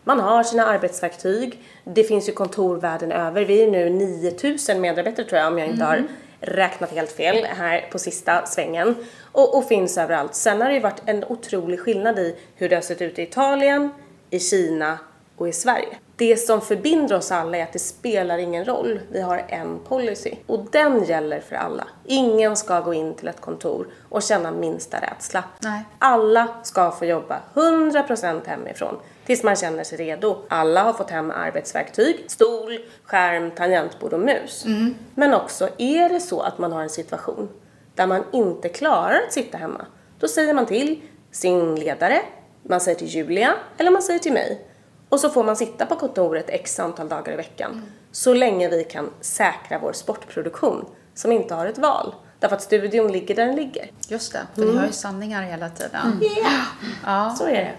Man 0.03 0.19
har 0.19 0.43
sina 0.43 0.65
arbetsverktyg. 0.65 1.63
Det 1.83 2.03
finns 2.03 2.29
ju 2.29 2.33
kontor 2.33 2.77
världen 2.77 3.11
över. 3.11 3.45
Vi 3.45 3.63
är 3.63 3.71
nu 3.71 3.89
9000 3.89 4.81
medarbetare 4.81 5.25
tror 5.25 5.39
jag 5.39 5.47
om 5.51 5.57
jag 5.57 5.67
inte 5.67 5.85
har 5.85 6.03
räknat 6.41 6.91
helt 6.91 7.11
fel 7.11 7.45
här 7.45 7.87
på 7.91 7.99
sista 7.99 8.45
svängen. 8.45 8.95
Och, 9.31 9.57
och 9.57 9.67
finns 9.67 9.97
överallt. 9.97 10.35
Sen 10.35 10.61
har 10.61 10.67
det 10.67 10.73
ju 10.73 10.79
varit 10.79 11.01
en 11.05 11.23
otrolig 11.23 11.79
skillnad 11.79 12.19
i 12.19 12.35
hur 12.55 12.69
det 12.69 12.75
har 12.75 12.81
sett 12.81 13.01
ut 13.01 13.19
i 13.19 13.21
Italien, 13.21 13.89
i 14.29 14.39
Kina 14.39 14.99
och 15.37 15.47
i 15.47 15.53
Sverige. 15.53 15.97
Det 16.15 16.37
som 16.37 16.61
förbinder 16.61 17.15
oss 17.15 17.31
alla 17.31 17.57
är 17.57 17.63
att 17.63 17.73
det 17.73 17.79
spelar 17.79 18.37
ingen 18.37 18.65
roll. 18.65 18.99
Vi 19.11 19.21
har 19.21 19.45
en 19.47 19.79
policy 19.87 20.35
och 20.47 20.65
den 20.71 21.03
gäller 21.03 21.39
för 21.39 21.55
alla. 21.55 21.87
Ingen 22.05 22.55
ska 22.55 22.79
gå 22.79 22.93
in 22.93 23.13
till 23.13 23.27
ett 23.27 23.41
kontor 23.41 23.87
och 24.09 24.23
känna 24.23 24.51
minsta 24.51 24.97
rädsla. 25.01 25.43
Nej. 25.59 25.83
Alla 25.99 26.47
ska 26.63 26.91
få 26.91 27.05
jobba 27.05 27.39
100% 27.53 28.47
hemifrån 28.47 28.95
tills 29.27 29.43
man 29.43 29.55
känner 29.55 29.83
sig 29.83 29.97
redo. 29.97 30.37
Alla 30.49 30.83
har 30.83 30.93
fått 30.93 31.09
hem 31.09 31.31
arbetsverktyg, 31.31 32.25
stol, 32.27 32.79
skärm, 33.03 33.51
tangentbord 33.51 34.13
och 34.13 34.19
mus. 34.19 34.65
Men 35.15 35.33
också, 35.33 35.69
är 35.77 36.09
det 36.09 36.19
så 36.19 36.41
att 36.41 36.57
man 36.57 36.71
har 36.71 36.81
en 36.81 36.89
situation 36.89 37.49
där 37.95 38.07
man 38.07 38.23
inte 38.33 38.69
klarar 38.69 39.21
att 39.27 39.33
sitta 39.33 39.57
hemma, 39.57 39.85
då 40.19 40.27
säger 40.27 40.53
man 40.53 40.65
till 40.65 41.01
sin 41.31 41.75
ledare, 41.75 42.21
man 42.63 42.81
säger 42.81 42.97
till 42.97 43.07
Julia 43.07 43.53
eller 43.77 43.91
man 43.91 44.01
säger 44.01 44.19
till 44.19 44.33
mig. 44.33 44.67
Och 45.09 45.19
så 45.19 45.29
får 45.29 45.43
man 45.43 45.55
sitta 45.55 45.85
på 45.85 45.95
kontoret 45.95 46.45
x 46.49 46.79
antal 46.79 47.09
dagar 47.09 47.33
i 47.33 47.35
veckan. 47.35 47.81
Så 48.11 48.33
länge 48.33 48.69
vi 48.69 48.83
kan 48.83 49.09
säkra 49.21 49.79
vår 49.79 49.93
sportproduktion 49.93 50.85
som 51.13 51.31
inte 51.31 51.53
har 51.53 51.65
ett 51.65 51.77
val. 51.77 52.15
Därför 52.39 52.55
att 52.55 52.61
studion 52.61 53.11
ligger 53.11 53.35
där 53.35 53.45
den 53.45 53.55
ligger. 53.55 53.91
Just 54.07 54.33
det, 54.33 54.39
för 54.55 54.61
ni 54.61 54.77
har 54.77 54.85
ju 54.85 54.91
sanningar 54.91 55.41
hela 55.41 55.69
tiden. 55.69 56.21
Ja. 57.05 57.35
Så 57.37 57.45
är 57.45 57.51
det. 57.51 57.73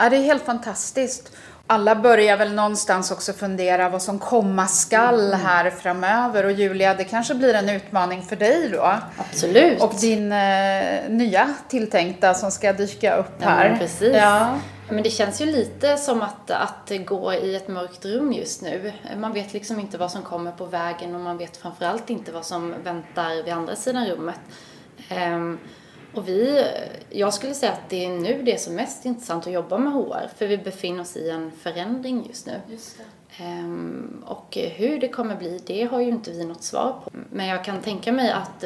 Ja, 0.00 0.10
det 0.10 0.16
är 0.16 0.22
helt 0.22 0.44
fantastiskt. 0.44 1.32
Alla 1.66 1.94
börjar 1.94 2.36
väl 2.36 2.52
någonstans 2.52 3.10
också 3.10 3.32
fundera 3.32 3.88
vad 3.88 4.02
som 4.02 4.18
komma 4.18 4.66
skall 4.66 5.32
här 5.32 5.70
framöver. 5.70 6.44
Och 6.44 6.52
Julia, 6.52 6.94
det 6.94 7.04
kanske 7.04 7.34
blir 7.34 7.54
en 7.54 7.68
utmaning 7.68 8.22
för 8.22 8.36
dig 8.36 8.68
då. 8.72 8.94
Absolut. 9.16 9.82
Och 9.82 9.94
din 10.00 10.32
eh, 10.32 11.08
nya 11.08 11.54
tilltänkta 11.68 12.34
som 12.34 12.50
ska 12.50 12.72
dyka 12.72 13.16
upp 13.16 13.32
Ja, 13.38 13.48
här. 13.48 13.68
men 13.68 13.78
precis. 13.78 14.14
Ja. 14.16 14.58
Men 14.88 15.02
det 15.02 15.10
känns 15.10 15.40
ju 15.40 15.46
lite 15.46 15.96
som 15.96 16.22
att, 16.22 16.50
att 16.50 16.92
gå 17.06 17.32
i 17.32 17.54
ett 17.56 17.68
mörkt 17.68 18.04
rum 18.04 18.32
just 18.32 18.62
nu. 18.62 18.92
Man 19.16 19.32
vet 19.32 19.52
liksom 19.52 19.80
inte 19.80 19.98
vad 19.98 20.10
som 20.10 20.22
kommer 20.22 20.52
på 20.52 20.64
vägen 20.64 21.14
och 21.14 21.20
man 21.20 21.38
vet 21.38 21.56
framförallt 21.56 22.10
inte 22.10 22.32
vad 22.32 22.44
som 22.44 22.74
väntar 22.84 23.44
vid 23.44 23.54
andra 23.54 23.76
sidan 23.76 24.06
rummet. 24.06 24.40
Ehm, 25.08 25.58
och 26.14 26.28
vi, 26.28 26.66
jag 27.10 27.34
skulle 27.34 27.54
säga 27.54 27.72
att 27.72 27.88
det 27.88 28.04
är 28.04 28.08
nu 28.08 28.42
det 28.42 28.52
är 28.52 28.58
som 28.58 28.74
mest 28.74 29.04
intressant 29.04 29.46
att 29.46 29.52
jobba 29.52 29.78
med 29.78 29.92
HR, 29.92 30.28
för 30.36 30.46
vi 30.46 30.58
befinner 30.58 31.00
oss 31.00 31.16
i 31.16 31.30
en 31.30 31.50
förändring 31.50 32.26
just 32.28 32.46
nu. 32.46 32.60
Ehm, 33.38 34.24
och 34.26 34.58
hur 34.76 35.00
det 35.00 35.08
kommer 35.08 35.36
bli, 35.36 35.60
det 35.66 35.84
har 35.84 36.00
ju 36.00 36.08
inte 36.08 36.30
vi 36.30 36.44
något 36.44 36.62
svar 36.62 37.00
på. 37.04 37.10
Men 37.30 37.46
jag 37.46 37.64
kan 37.64 37.80
tänka 37.80 38.12
mig 38.12 38.30
att 38.30 38.64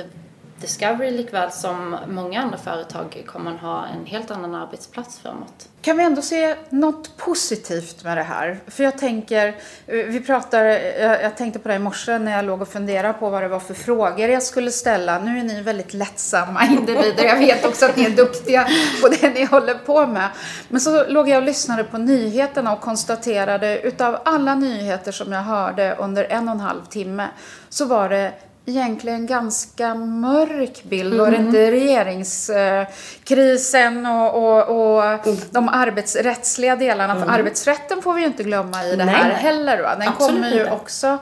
Discovery 0.60 1.10
likväl 1.10 1.52
som 1.52 1.96
många 2.08 2.42
andra 2.42 2.58
företag 2.58 3.24
kommer 3.26 3.54
att 3.54 3.60
ha 3.60 3.86
en 3.86 4.06
helt 4.06 4.30
annan 4.30 4.54
arbetsplats 4.54 5.18
framåt. 5.18 5.68
Kan 5.80 5.96
vi 5.96 6.04
ändå 6.04 6.22
se 6.22 6.56
något 6.70 7.16
positivt 7.16 8.04
med 8.04 8.16
det 8.16 8.22
här? 8.22 8.58
För 8.66 8.84
jag 8.84 8.98
tänker, 8.98 9.46
eh, 9.46 9.54
vi 9.86 10.20
pratar, 10.20 10.64
eh, 10.64 11.02
jag, 11.02 11.36
tänkte 11.36 11.58
på 11.58 11.68
det 11.68 11.74
i 11.74 11.78
morse 11.78 12.18
när 12.18 12.32
jag 12.32 12.44
låg 12.44 12.62
och 12.62 12.68
funderade 12.68 13.14
på 13.14 13.30
vad 13.30 13.42
det 13.42 13.48
var 13.48 13.60
för 13.60 13.74
frågor 13.74 14.28
jag 14.28 14.42
skulle 14.42 14.70
ställa. 14.70 15.18
Nu 15.18 15.38
är 15.38 15.44
ni 15.44 15.62
väldigt 15.62 15.94
lättsamma 15.94 16.66
individer. 16.70 17.24
Jag 17.24 17.38
vet 17.38 17.64
också 17.64 17.84
att 17.84 17.96
ni 17.96 18.04
är 18.04 18.10
duktiga 18.10 18.68
på 19.02 19.08
det 19.08 19.34
ni 19.34 19.44
håller 19.44 19.74
på 19.74 20.06
med. 20.06 20.28
Men 20.68 20.80
så 20.80 21.04
låg 21.08 21.28
jag 21.28 21.36
och 21.36 21.44
lyssnade 21.44 21.84
på 21.84 21.98
nyheterna 21.98 22.72
och 22.72 22.80
konstaterade 22.80 23.80
utav 23.80 24.18
alla 24.24 24.54
nyheter 24.54 25.12
som 25.12 25.32
jag 25.32 25.42
hörde 25.42 25.96
under 25.98 26.24
en 26.24 26.48
och 26.48 26.54
en 26.54 26.60
halv 26.60 26.84
timme 26.84 27.28
så 27.68 27.84
var 27.84 28.08
det 28.08 28.32
egentligen 28.66 29.26
ganska 29.26 29.94
mörk 29.94 30.84
bild. 30.84 31.14
Var 31.14 31.30
det 31.30 31.36
inte 31.36 31.70
regeringskrisen 31.70 34.06
och, 34.06 34.34
och, 34.34 34.96
och 34.96 35.04
de 35.50 35.68
arbetsrättsliga 35.68 36.76
delarna? 36.76 37.20
För 37.20 37.26
arbetsrätten 37.32 38.02
får 38.02 38.14
vi 38.14 38.20
ju 38.20 38.26
inte 38.26 38.42
glömma 38.42 38.84
i 38.84 38.96
det 38.96 39.04
Nej, 39.04 39.14
här 39.14 39.28
nej. 39.28 39.36
heller. 39.36 39.82
Va? 39.82 39.96
Den 39.98 40.08
Absolut 40.08 40.34
kommer 40.34 40.50
ju 40.50 40.60
inte. 40.60 40.72
också 40.72 41.18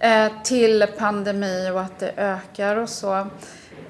eh, 0.00 0.26
till 0.44 0.86
pandemi 0.98 1.70
och 1.70 1.80
att 1.80 1.98
det 1.98 2.12
ökar 2.16 2.76
och 2.76 2.88
så. 2.88 3.26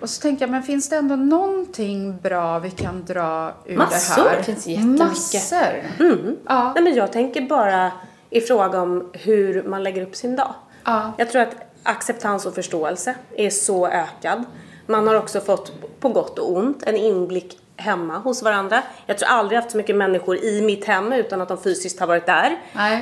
Och 0.01 0.11
så 0.11 0.23
tänker 0.23 0.43
jag, 0.43 0.51
men 0.51 0.63
finns 0.63 0.89
det 0.89 0.97
ändå 0.97 1.17
någonting 1.17 2.19
bra 2.19 2.59
vi 2.59 2.71
kan 2.71 3.05
dra 3.05 3.55
ur 3.67 3.77
Massor. 3.77 4.25
det 4.25 4.31
här? 4.31 4.37
Det 4.37 4.43
finns 4.45 4.67
jättemycket. 4.67 5.07
Massor. 5.09 5.83
Mm. 6.01 6.37
Ja. 6.49 6.73
Nej, 6.75 6.85
men 6.85 6.95
jag 6.95 7.13
tänker 7.13 7.41
bara 7.41 7.93
i 8.31 8.41
fråga 8.41 8.81
om 8.81 9.11
hur 9.13 9.63
man 9.63 9.83
lägger 9.83 10.03
upp 10.03 10.17
sin 10.17 10.37
dag. 10.37 10.55
Ja. 10.85 11.13
Jag 11.19 11.31
tror 11.31 11.43
att 11.43 11.55
acceptans 11.87 12.47
och 12.47 12.55
förståelse 12.55 13.15
är 13.37 13.51
så 13.51 13.87
ökad. 13.87 14.45
Man 14.87 15.09
har 15.09 15.15
också 15.15 15.41
fått, 15.41 15.73
på 16.01 16.09
gott 16.09 16.39
och 16.39 16.57
ont, 16.57 16.83
en 16.83 16.97
inblick 16.97 17.59
hemma 17.77 18.19
hos 18.19 18.43
varandra. 18.43 18.83
Jag 19.07 19.19
tror 19.19 19.29
aldrig 19.29 19.59
haft 19.59 19.71
så 19.71 19.77
mycket 19.77 19.97
människor 19.97 20.37
i 20.37 20.63
mitt 20.63 20.85
hem 20.85 21.13
utan 21.13 21.41
att 21.41 21.49
de 21.49 21.59
fysiskt 21.63 22.01
har 22.01 22.07
varit 22.07 22.27
där. 22.27 22.51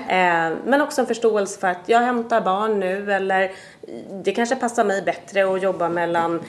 Eh, 0.08 0.56
men 0.64 0.80
också 0.80 1.00
en 1.00 1.06
förståelse 1.06 1.60
för 1.60 1.68
att 1.68 1.82
jag 1.86 2.00
hämtar 2.00 2.40
barn 2.40 2.80
nu 2.80 3.12
eller 3.12 3.52
det 4.24 4.32
kanske 4.32 4.56
passar 4.56 4.84
mig 4.84 5.02
bättre 5.02 5.54
att 5.54 5.62
jobba 5.62 5.88
mellan 5.88 6.40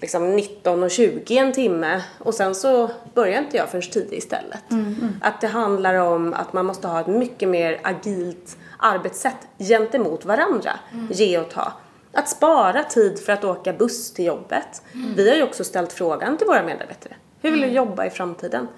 liksom 0.00 0.36
19 0.36 0.82
och 0.82 0.90
20 0.90 1.38
en 1.38 1.52
timme 1.52 2.02
och 2.18 2.34
sen 2.34 2.54
så 2.54 2.90
börjar 3.14 3.38
inte 3.38 3.56
jag 3.56 3.68
förrän 3.68 3.82
tidigt 3.82 4.12
istället. 4.12 4.64
Att 5.20 5.40
det 5.40 5.46
handlar 5.46 5.94
om 5.94 6.34
att 6.34 6.52
man 6.52 6.66
måste 6.66 6.88
ha 6.88 7.00
ett 7.00 7.06
mycket 7.06 7.48
mer 7.48 7.80
agilt 7.82 8.56
arbetssätt 8.78 9.36
gentemot 9.58 10.24
varandra. 10.24 10.72
Ge 11.10 11.38
och 11.38 11.50
ta. 11.50 11.72
Att 12.12 12.28
spara 12.28 12.84
tid 12.84 13.18
för 13.18 13.32
att 13.32 13.44
åka 13.44 13.72
buss 13.72 14.12
till 14.12 14.24
jobbet. 14.24 14.82
Vi 15.16 15.28
har 15.30 15.36
ju 15.36 15.42
också 15.42 15.64
ställt 15.64 15.92
frågan 15.92 16.36
till 16.36 16.46
våra 16.46 16.62
medarbetare. 16.62 17.14
Hur 17.42 17.50
vill 17.50 17.60
du 17.60 17.66
jobba 17.66 18.06
i 18.06 18.10
framtiden? 18.10 18.68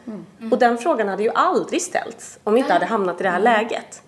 Och 0.52 0.58
den 0.58 0.78
frågan 0.78 1.08
hade 1.08 1.22
ju 1.22 1.30
aldrig 1.35 1.82
ställts 1.82 2.38
om 2.44 2.54
vi 2.54 2.61
inte 2.61 2.72
hade 2.72 2.87
hamnat 2.87 3.20
i 3.20 3.22
det 3.22 3.30
här 3.30 3.40
läget. 3.40 4.02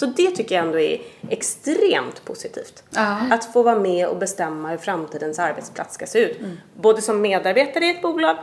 Så 0.00 0.06
det 0.06 0.30
tycker 0.30 0.54
jag 0.54 0.66
ändå 0.66 0.80
är 0.80 1.00
extremt 1.28 2.24
positivt. 2.24 2.82
Ja. 2.90 3.18
Att 3.30 3.52
få 3.52 3.62
vara 3.62 3.78
med 3.78 4.08
och 4.08 4.16
bestämma 4.16 4.68
hur 4.70 4.78
framtidens 4.78 5.38
arbetsplats 5.38 5.94
ska 5.94 6.06
se 6.06 6.18
ut. 6.18 6.38
Både 6.74 7.02
som 7.02 7.20
medarbetare 7.20 7.84
i 7.84 7.90
ett 7.90 8.02
bolag 8.02 8.36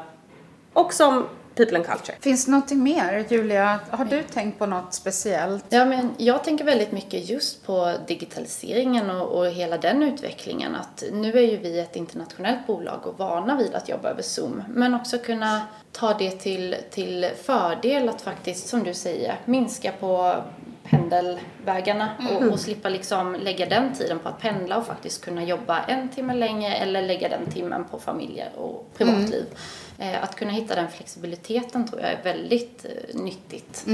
och 0.74 0.93
som 0.93 1.26
people 1.56 1.78
and 1.78 1.86
culture. 1.86 2.17
Finns 2.22 2.46
det 2.46 2.52
någonting 2.52 2.84
mer, 2.84 3.26
Julia? 3.30 3.80
Har 3.89 4.06
du 4.06 4.24
tänkt 4.24 4.60
på 4.60 4.65
något 4.65 4.93
speciellt? 4.93 5.65
Ja, 5.70 5.86
men 5.86 6.10
jag 6.17 6.43
tänker 6.43 6.65
väldigt 6.65 6.91
mycket 6.91 7.30
just 7.30 7.65
på 7.65 7.93
digitaliseringen 8.08 9.10
och, 9.10 9.38
och 9.38 9.48
hela 9.48 9.78
den 9.78 10.04
utvecklingen. 10.04 10.76
Att 10.76 11.04
nu 11.12 11.32
är 11.38 11.41
ju 11.52 11.58
vi 11.58 11.80
ett 11.80 11.96
internationellt 11.96 12.67
bolag 12.67 13.08
och 13.08 13.17
vana 13.17 13.58
vid 13.58 13.76
att 13.76 13.89
jobba 13.89 14.10
över 14.10 14.22
Zoom. 14.22 14.63
Men 14.70 14.93
också 14.93 15.17
kunna 15.17 15.62
ta 15.91 16.13
det 16.13 16.32
till, 16.32 16.76
till 16.91 17.30
fördel 17.43 18.10
att 18.10 18.22
faktiskt, 18.22 18.67
som 18.67 18.84
du 18.84 18.93
säger, 18.93 19.36
minska 19.46 19.91
på 20.00 20.36
pendelvägarna 20.89 22.10
och, 22.32 22.52
och 22.52 22.60
slippa 22.60 22.89
liksom 22.89 23.36
lägga 23.36 23.65
den 23.65 23.93
tiden 23.93 24.19
på 24.19 24.30
att 24.30 24.39
pendla 24.39 24.78
och 24.78 24.86
faktiskt 24.86 25.26
kunna 25.26 25.43
jobba 25.43 25.84
en 25.84 26.10
timme 26.10 26.34
längre 26.34 26.73
eller 26.73 27.02
lägga 27.02 27.30
den 27.30 27.52
timmen 27.52 27.86
på 27.91 28.00
familjer 28.00 28.52
och 28.56 28.89
privatliv. 28.97 29.45
Eh, 29.97 30.23
att 30.23 30.36
kunna 30.36 30.52
hitta 30.52 30.76
den 30.76 30.88
flexibiliteten 30.88 31.88
tror 31.88 32.02
jag 32.02 32.12
är 32.12 32.23
väldigt 32.23 32.86
eh, 32.86 33.21
nyttigt. 33.21 33.86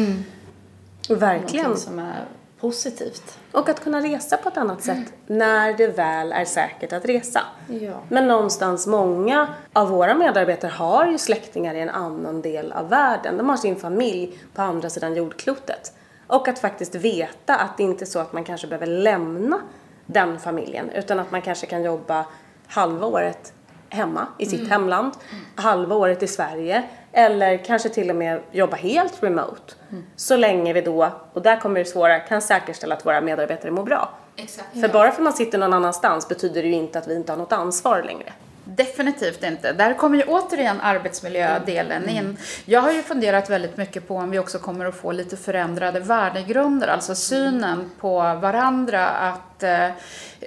Verkligen. 1.09 1.63
Någonting 1.63 1.85
som 1.85 1.99
är 1.99 2.25
positivt. 2.63 3.37
Och 3.51 3.69
att 3.69 3.83
kunna 3.83 4.01
resa 4.01 4.37
på 4.37 4.49
ett 4.49 4.57
annat 4.57 4.83
sätt 4.83 5.13
när 5.27 5.73
det 5.73 5.87
väl 5.87 6.31
är 6.31 6.45
säkert 6.45 6.93
att 6.93 7.05
resa. 7.05 7.41
Ja. 7.67 8.01
Men 8.09 8.27
någonstans 8.27 8.87
många 8.87 9.47
av 9.73 9.89
våra 9.89 10.15
medarbetare 10.15 10.71
har 10.71 11.07
ju 11.07 11.17
släktingar 11.17 11.75
i 11.75 11.79
en 11.79 11.89
annan 11.89 12.41
del 12.41 12.71
av 12.71 12.89
världen. 12.89 13.37
De 13.37 13.49
har 13.49 13.57
sin 13.57 13.75
familj 13.75 14.37
på 14.53 14.61
andra 14.61 14.89
sidan 14.89 15.15
jordklotet. 15.15 15.93
Och 16.27 16.47
att 16.47 16.59
faktiskt 16.59 16.95
veta 16.95 17.55
att 17.55 17.77
det 17.77 17.83
inte 17.83 18.03
är 18.03 18.05
så 18.05 18.19
att 18.19 18.33
man 18.33 18.43
kanske 18.43 18.67
behöver 18.67 18.87
lämna 18.87 19.61
den 20.05 20.39
familjen 20.39 20.89
utan 20.89 21.19
att 21.19 21.31
man 21.31 21.41
kanske 21.41 21.65
kan 21.65 21.83
jobba 21.83 22.25
halva 22.67 23.07
året 23.07 23.53
hemma 23.89 24.27
i 24.37 24.45
sitt 24.45 24.69
hemland, 24.69 25.13
halva 25.55 25.95
året 25.95 26.23
i 26.23 26.27
Sverige 26.27 26.83
eller 27.11 27.57
kanske 27.57 27.89
till 27.89 28.09
och 28.09 28.15
med 28.15 28.41
jobba 28.51 28.75
helt 28.75 29.23
remote. 29.23 29.73
Så 30.15 30.37
länge 30.37 30.73
vi 30.73 30.81
då, 30.81 31.11
och 31.33 31.41
där 31.41 31.59
kommer 31.59 31.79
det 31.79 31.85
svåra, 31.85 32.19
kan 32.19 32.41
säkerställa 32.41 32.95
att 32.95 33.05
våra 33.05 33.21
medarbetare 33.21 33.71
mår 33.71 33.83
bra. 33.83 34.09
Exakt. 34.35 34.79
För 34.79 34.87
bara 34.87 35.11
för 35.11 35.17
att 35.17 35.23
man 35.23 35.33
sitter 35.33 35.57
någon 35.57 35.73
annanstans 35.73 36.27
betyder 36.27 36.61
det 36.61 36.67
ju 36.67 36.73
inte 36.73 36.99
att 36.99 37.07
vi 37.07 37.15
inte 37.15 37.31
har 37.31 37.37
något 37.37 37.51
ansvar 37.51 38.03
längre. 38.03 38.33
Definitivt 38.65 39.43
inte. 39.43 39.73
Där 39.73 39.93
kommer 39.93 40.17
ju 40.17 40.23
återigen 40.23 40.81
arbetsmiljödelen 40.81 42.03
mm. 42.03 42.15
in. 42.15 42.37
Jag 42.65 42.81
har 42.81 42.91
ju 42.91 43.01
funderat 43.03 43.49
väldigt 43.49 43.77
mycket 43.77 44.07
på 44.07 44.15
om 44.15 44.31
vi 44.31 44.39
också 44.39 44.59
kommer 44.59 44.85
att 44.85 44.95
få 44.95 45.11
lite 45.11 45.37
förändrade 45.37 45.99
värdegrunder, 45.99 46.87
alltså 46.87 47.15
synen 47.15 47.91
på 47.99 48.17
varandra. 48.17 49.09
Att 49.09 49.63
eh, 49.63 49.89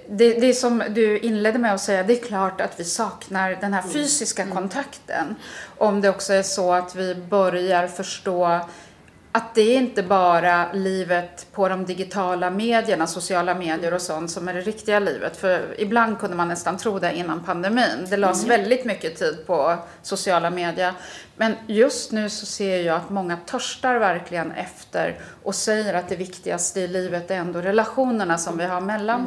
det, 0.08 0.40
det 0.40 0.54
som 0.54 0.82
du 0.88 1.18
inledde 1.18 1.58
med 1.58 1.74
att 1.74 1.80
säga, 1.80 2.02
det 2.02 2.20
är 2.20 2.24
klart 2.24 2.60
att 2.60 2.80
vi 2.80 2.84
saknar 2.84 3.58
den 3.60 3.72
här 3.72 3.82
mm. 3.82 3.92
fysiska 3.92 4.42
mm. 4.42 4.54
kontakten. 4.54 5.36
Om 5.78 6.00
det 6.00 6.08
också 6.08 6.32
är 6.32 6.42
så 6.42 6.72
att 6.72 6.94
vi 6.94 7.14
börjar 7.14 7.86
förstå 7.86 8.60
att 9.36 9.54
det 9.54 9.60
är 9.60 9.76
inte 9.76 10.02
bara 10.02 10.72
livet 10.72 11.46
på 11.52 11.68
de 11.68 11.84
digitala 11.84 12.50
medierna, 12.50 13.06
sociala 13.06 13.54
medier 13.54 13.94
och 13.94 14.02
sånt 14.02 14.30
som 14.30 14.48
är 14.48 14.54
det 14.54 14.60
riktiga 14.60 14.98
livet. 14.98 15.36
För 15.36 15.74
ibland 15.78 16.18
kunde 16.18 16.36
man 16.36 16.48
nästan 16.48 16.76
tro 16.76 16.98
det 16.98 17.16
innan 17.16 17.44
pandemin. 17.44 18.06
Det 18.10 18.16
lades 18.16 18.44
mm. 18.44 18.60
väldigt 18.60 18.84
mycket 18.84 19.16
tid 19.16 19.46
på 19.46 19.76
sociala 20.02 20.50
medier. 20.50 20.92
Men 21.36 21.54
just 21.66 22.12
nu 22.12 22.30
så 22.30 22.46
ser 22.46 22.80
jag 22.80 22.96
att 22.96 23.10
många 23.10 23.36
törstar 23.36 23.98
verkligen 23.98 24.52
efter 24.52 25.18
och 25.42 25.54
säger 25.54 25.94
att 25.94 26.08
det 26.08 26.16
viktigaste 26.16 26.80
i 26.80 26.88
livet 26.88 27.30
är 27.30 27.34
ändå 27.34 27.60
relationerna 27.60 28.38
som 28.38 28.58
vi 28.58 28.64
har 28.64 28.80
mellan 28.80 29.20
mm. 29.20 29.26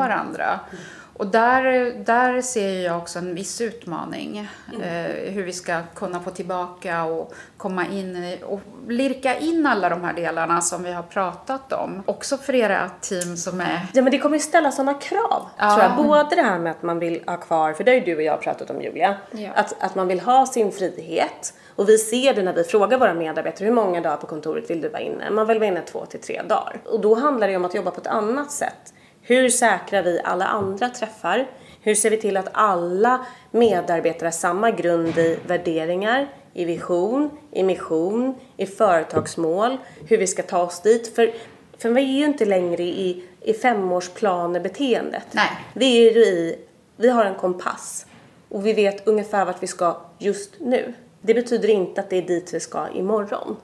Och 1.19 1.27
där, 1.27 1.93
där 2.05 2.41
ser 2.41 2.85
jag 2.85 2.97
också 2.97 3.19
en 3.19 3.35
viss 3.35 3.61
utmaning. 3.61 4.49
Mm. 4.73 4.81
Eh, 4.81 5.33
hur 5.33 5.43
vi 5.43 5.53
ska 5.53 5.81
kunna 5.95 6.19
få 6.19 6.29
tillbaka 6.29 7.03
och 7.03 7.33
komma 7.57 7.85
in 7.85 8.15
i, 8.15 8.39
och 8.43 8.59
lirka 8.87 9.37
in 9.37 9.65
alla 9.65 9.89
de 9.89 10.03
här 10.03 10.13
delarna 10.13 10.61
som 10.61 10.83
vi 10.83 10.91
har 10.91 11.03
pratat 11.03 11.73
om. 11.73 12.03
Också 12.05 12.37
för 12.37 12.55
era 12.55 12.89
team 13.01 13.37
som 13.37 13.61
är... 13.61 13.87
Ja 13.93 14.01
men 14.01 14.11
det 14.11 14.19
kommer 14.19 14.35
ju 14.35 14.39
ställa 14.39 14.71
sådana 14.71 14.93
krav 14.93 15.45
ja. 15.57 15.69
tror 15.69 15.83
jag. 15.83 15.95
Både 15.95 16.35
det 16.35 16.41
här 16.41 16.59
med 16.59 16.71
att 16.71 16.83
man 16.83 16.99
vill 16.99 17.23
ha 17.27 17.37
kvar, 17.37 17.73
för 17.73 17.83
det 17.83 17.91
har 17.91 17.95
ju 17.95 18.05
du 18.05 18.15
och 18.15 18.23
jag 18.23 18.41
pratat 18.41 18.69
om 18.69 18.81
Julia, 18.81 19.17
ja. 19.31 19.49
att, 19.55 19.83
att 19.83 19.95
man 19.95 20.07
vill 20.07 20.19
ha 20.19 20.45
sin 20.45 20.71
frihet. 20.71 21.53
Och 21.75 21.89
vi 21.89 21.97
ser 21.97 22.33
det 22.33 22.43
när 22.43 22.53
vi 22.53 22.63
frågar 22.63 22.97
våra 22.97 23.13
medarbetare 23.13 23.65
hur 23.65 23.73
många 23.73 24.01
dagar 24.01 24.17
på 24.17 24.27
kontoret 24.27 24.69
vill 24.69 24.81
du 24.81 24.89
vara 24.89 25.01
inne? 25.01 25.29
Man 25.29 25.47
vill 25.47 25.59
vara 25.59 25.67
inne 25.67 25.81
två 25.81 26.05
till 26.05 26.21
tre 26.21 26.41
dagar. 26.49 26.81
Och 26.85 26.99
då 26.99 27.15
handlar 27.15 27.47
det 27.47 27.51
ju 27.51 27.57
om 27.57 27.65
att 27.65 27.75
jobba 27.75 27.91
på 27.91 28.01
ett 28.01 28.07
annat 28.07 28.51
sätt. 28.51 28.93
Hur 29.29 29.49
säkrar 29.49 30.03
vi 30.03 30.21
alla 30.23 30.45
andra 30.45 30.89
träffar? 30.89 31.47
Hur 31.81 31.95
ser 31.95 32.09
vi 32.09 32.17
till 32.17 32.37
att 32.37 32.49
alla 32.51 33.25
medarbetare 33.51 34.27
har 34.27 34.31
samma 34.31 34.71
grund 34.71 35.17
i 35.17 35.39
värderingar, 35.47 36.27
i 36.53 36.65
vision, 36.65 37.29
i 37.51 37.63
mission, 37.63 38.35
i 38.57 38.65
företagsmål, 38.65 39.77
hur 40.07 40.17
vi 40.17 40.27
ska 40.27 40.43
ta 40.43 40.61
oss 40.61 40.81
dit? 40.81 41.15
För, 41.15 41.33
för 41.77 41.89
vi 41.89 42.01
är 42.01 42.19
ju 42.19 42.25
inte 42.25 42.45
längre 42.45 42.83
i, 42.83 43.23
i 43.41 43.53
femårsplanebeteendet. 43.53 45.27
Nej. 45.31 45.49
Vi 45.73 46.07
är 46.07 46.13
ju 46.13 46.19
i, 46.19 46.59
vi 46.97 47.09
har 47.09 47.25
en 47.25 47.35
kompass 47.35 48.05
och 48.49 48.65
vi 48.65 48.73
vet 48.73 49.07
ungefär 49.07 49.45
vart 49.45 49.63
vi 49.63 49.67
ska 49.67 49.97
just 50.17 50.53
nu. 50.59 50.93
Det 51.21 51.33
betyder 51.33 51.69
inte 51.69 52.01
att 52.01 52.09
det 52.09 52.17
är 52.17 52.21
dit 52.21 52.53
vi 52.53 52.59
ska 52.59 52.87
imorgon. 52.89 53.57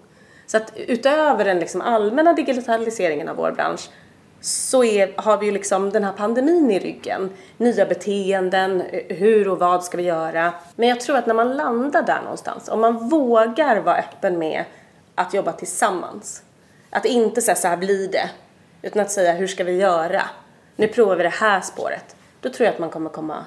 Så 0.47 0.58
att 0.58 0.73
utöver 0.88 1.45
den 1.45 1.60
liksom 1.60 1.82
allmänna 1.82 2.34
digitaliseringen 2.34 3.30
av 3.30 3.36
vår 3.36 3.51
bransch 3.51 3.89
så 4.45 4.84
är, 4.84 5.13
har 5.15 5.38
vi 5.38 5.45
ju 5.45 5.51
liksom 5.51 5.89
den 5.89 6.03
här 6.03 6.12
pandemin 6.12 6.71
i 6.71 6.79
ryggen. 6.79 7.29
Nya 7.58 7.86
beteenden, 7.86 8.84
hur 9.10 9.47
och 9.47 9.60
vad 9.60 9.84
ska 9.84 9.97
vi 9.97 10.03
göra? 10.03 10.53
Men 10.75 10.89
jag 10.89 10.99
tror 10.99 11.17
att 11.17 11.25
när 11.25 11.34
man 11.34 11.58
landar 11.58 12.03
där 12.03 12.21
någonstans, 12.21 12.69
om 12.69 12.81
man 12.81 13.10
vågar 13.10 13.79
vara 13.79 13.97
öppen 13.97 14.39
med 14.39 14.63
att 15.15 15.34
jobba 15.34 15.51
tillsammans. 15.51 16.43
Att 16.89 17.05
inte 17.05 17.41
säga 17.41 17.55
så 17.55 17.67
här 17.67 17.77
blir 17.77 18.08
det, 18.08 18.29
utan 18.81 19.01
att 19.01 19.12
säga 19.12 19.34
hur 19.34 19.47
ska 19.47 19.63
vi 19.63 19.77
göra? 19.77 20.21
Nu 20.75 20.88
provar 20.88 21.15
vi 21.15 21.23
det 21.23 21.29
här 21.29 21.62
spåret. 21.62 22.15
Då 22.41 22.49
tror 22.49 22.65
jag 22.65 22.73
att 22.73 22.79
man 22.79 22.89
kommer 22.89 23.10
komma 23.10 23.45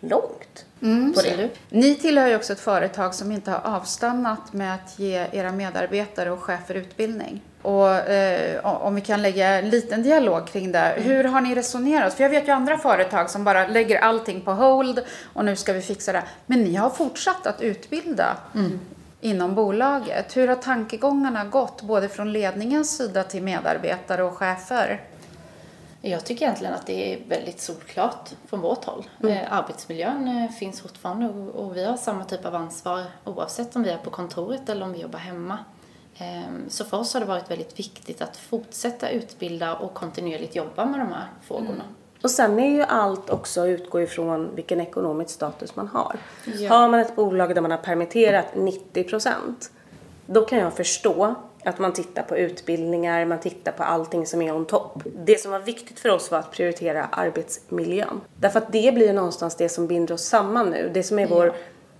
långt. 0.00 0.64
Mm, 0.82 1.12
på 1.12 1.20
det. 1.20 1.48
Ni 1.68 1.94
tillhör 1.94 2.28
ju 2.28 2.36
också 2.36 2.52
ett 2.52 2.60
företag 2.60 3.14
som 3.14 3.32
inte 3.32 3.50
har 3.50 3.76
avstannat 3.76 4.52
med 4.52 4.74
att 4.74 4.98
ge 4.98 5.26
era 5.32 5.52
medarbetare 5.52 6.30
och 6.30 6.42
chefer 6.42 6.74
utbildning. 6.74 7.42
Och 7.62 7.88
eh, 7.88 8.64
om 8.64 8.94
vi 8.94 9.00
kan 9.00 9.22
lägga 9.22 9.48
en 9.48 9.70
liten 9.70 10.02
dialog 10.02 10.46
kring 10.46 10.72
det. 10.72 10.78
Mm. 10.78 11.02
Hur 11.02 11.24
har 11.24 11.40
ni 11.40 11.54
resonerat? 11.54 12.14
För 12.14 12.22
jag 12.22 12.30
vet 12.30 12.48
ju 12.48 12.52
andra 12.52 12.78
företag 12.78 13.30
som 13.30 13.44
bara 13.44 13.66
lägger 13.66 13.98
allting 13.98 14.40
på 14.40 14.52
hold 14.52 15.00
och 15.32 15.44
nu 15.44 15.56
ska 15.56 15.72
vi 15.72 15.80
fixa 15.80 16.12
det. 16.12 16.22
Men 16.46 16.62
ni 16.62 16.74
har 16.74 16.90
fortsatt 16.90 17.46
att 17.46 17.60
utbilda 17.60 18.36
mm. 18.54 18.80
inom 19.20 19.54
bolaget. 19.54 20.36
Hur 20.36 20.48
har 20.48 20.56
tankegångarna 20.56 21.44
gått 21.44 21.82
både 21.82 22.08
från 22.08 22.32
ledningens 22.32 22.96
sida 22.96 23.24
till 23.24 23.42
medarbetare 23.42 24.22
och 24.22 24.36
chefer? 24.36 25.00
Jag 26.02 26.24
tycker 26.24 26.44
egentligen 26.44 26.74
att 26.74 26.86
det 26.86 27.12
är 27.12 27.28
väldigt 27.28 27.60
solklart 27.60 28.30
från 28.46 28.60
vårt 28.60 28.84
håll. 28.84 29.04
Mm. 29.22 29.36
Eh, 29.36 29.52
arbetsmiljön 29.52 30.28
eh, 30.28 30.50
finns 30.50 30.80
fortfarande 30.80 31.28
och 31.28 31.76
vi 31.76 31.84
har 31.84 31.96
samma 31.96 32.24
typ 32.24 32.44
av 32.44 32.54
ansvar 32.54 33.02
oavsett 33.24 33.76
om 33.76 33.82
vi 33.82 33.90
är 33.90 33.98
på 33.98 34.10
kontoret 34.10 34.68
eller 34.68 34.84
om 34.84 34.92
vi 34.92 35.00
jobbar 35.00 35.18
hemma. 35.18 35.58
Ehm, 36.18 36.64
så 36.68 36.84
för 36.84 36.96
oss 36.96 37.14
har 37.14 37.20
det 37.20 37.26
varit 37.26 37.50
väldigt 37.50 37.78
viktigt 37.78 38.22
att 38.22 38.36
fortsätta 38.36 39.10
utbilda 39.10 39.76
och 39.76 39.94
kontinuerligt 39.94 40.56
jobba 40.56 40.84
med 40.84 41.00
de 41.00 41.12
här 41.12 41.26
frågorna. 41.42 41.70
Mm. 41.70 41.86
Och 42.22 42.30
sen 42.30 42.58
är 42.58 42.70
ju 42.70 42.82
allt 42.82 43.30
också 43.30 43.66
utgå 43.66 44.00
ifrån 44.00 44.54
vilken 44.54 44.80
ekonomisk 44.80 45.30
status 45.30 45.76
man 45.76 45.88
har. 45.88 46.16
Ja. 46.44 46.68
Har 46.68 46.88
man 46.88 47.00
ett 47.00 47.16
bolag 47.16 47.54
där 47.54 47.60
man 47.60 47.70
har 47.70 47.78
permitterat 47.78 48.46
90 48.54 49.04
procent, 49.04 49.70
då 50.26 50.44
kan 50.44 50.58
jag 50.58 50.72
förstå 50.72 51.34
att 51.64 51.78
man 51.78 51.92
tittar 51.92 52.22
på 52.22 52.36
utbildningar, 52.36 53.24
man 53.24 53.40
tittar 53.40 53.72
på 53.72 53.82
allting 53.82 54.26
som 54.26 54.42
är 54.42 54.54
on 54.54 54.66
top. 54.66 55.02
Det 55.26 55.40
som 55.40 55.50
var 55.52 55.58
viktigt 55.58 56.00
för 56.00 56.08
oss 56.08 56.30
var 56.30 56.38
att 56.38 56.50
prioritera 56.50 57.04
arbetsmiljön. 57.04 58.20
Därför 58.36 58.58
att 58.58 58.72
det 58.72 58.94
blir 58.94 59.06
ju 59.06 59.12
någonstans 59.12 59.56
det 59.56 59.68
som 59.68 59.86
binder 59.86 60.14
oss 60.14 60.24
samman 60.24 60.70
nu. 60.70 60.90
Det 60.94 61.02
som 61.02 61.18
är 61.18 61.26
vår 61.26 61.54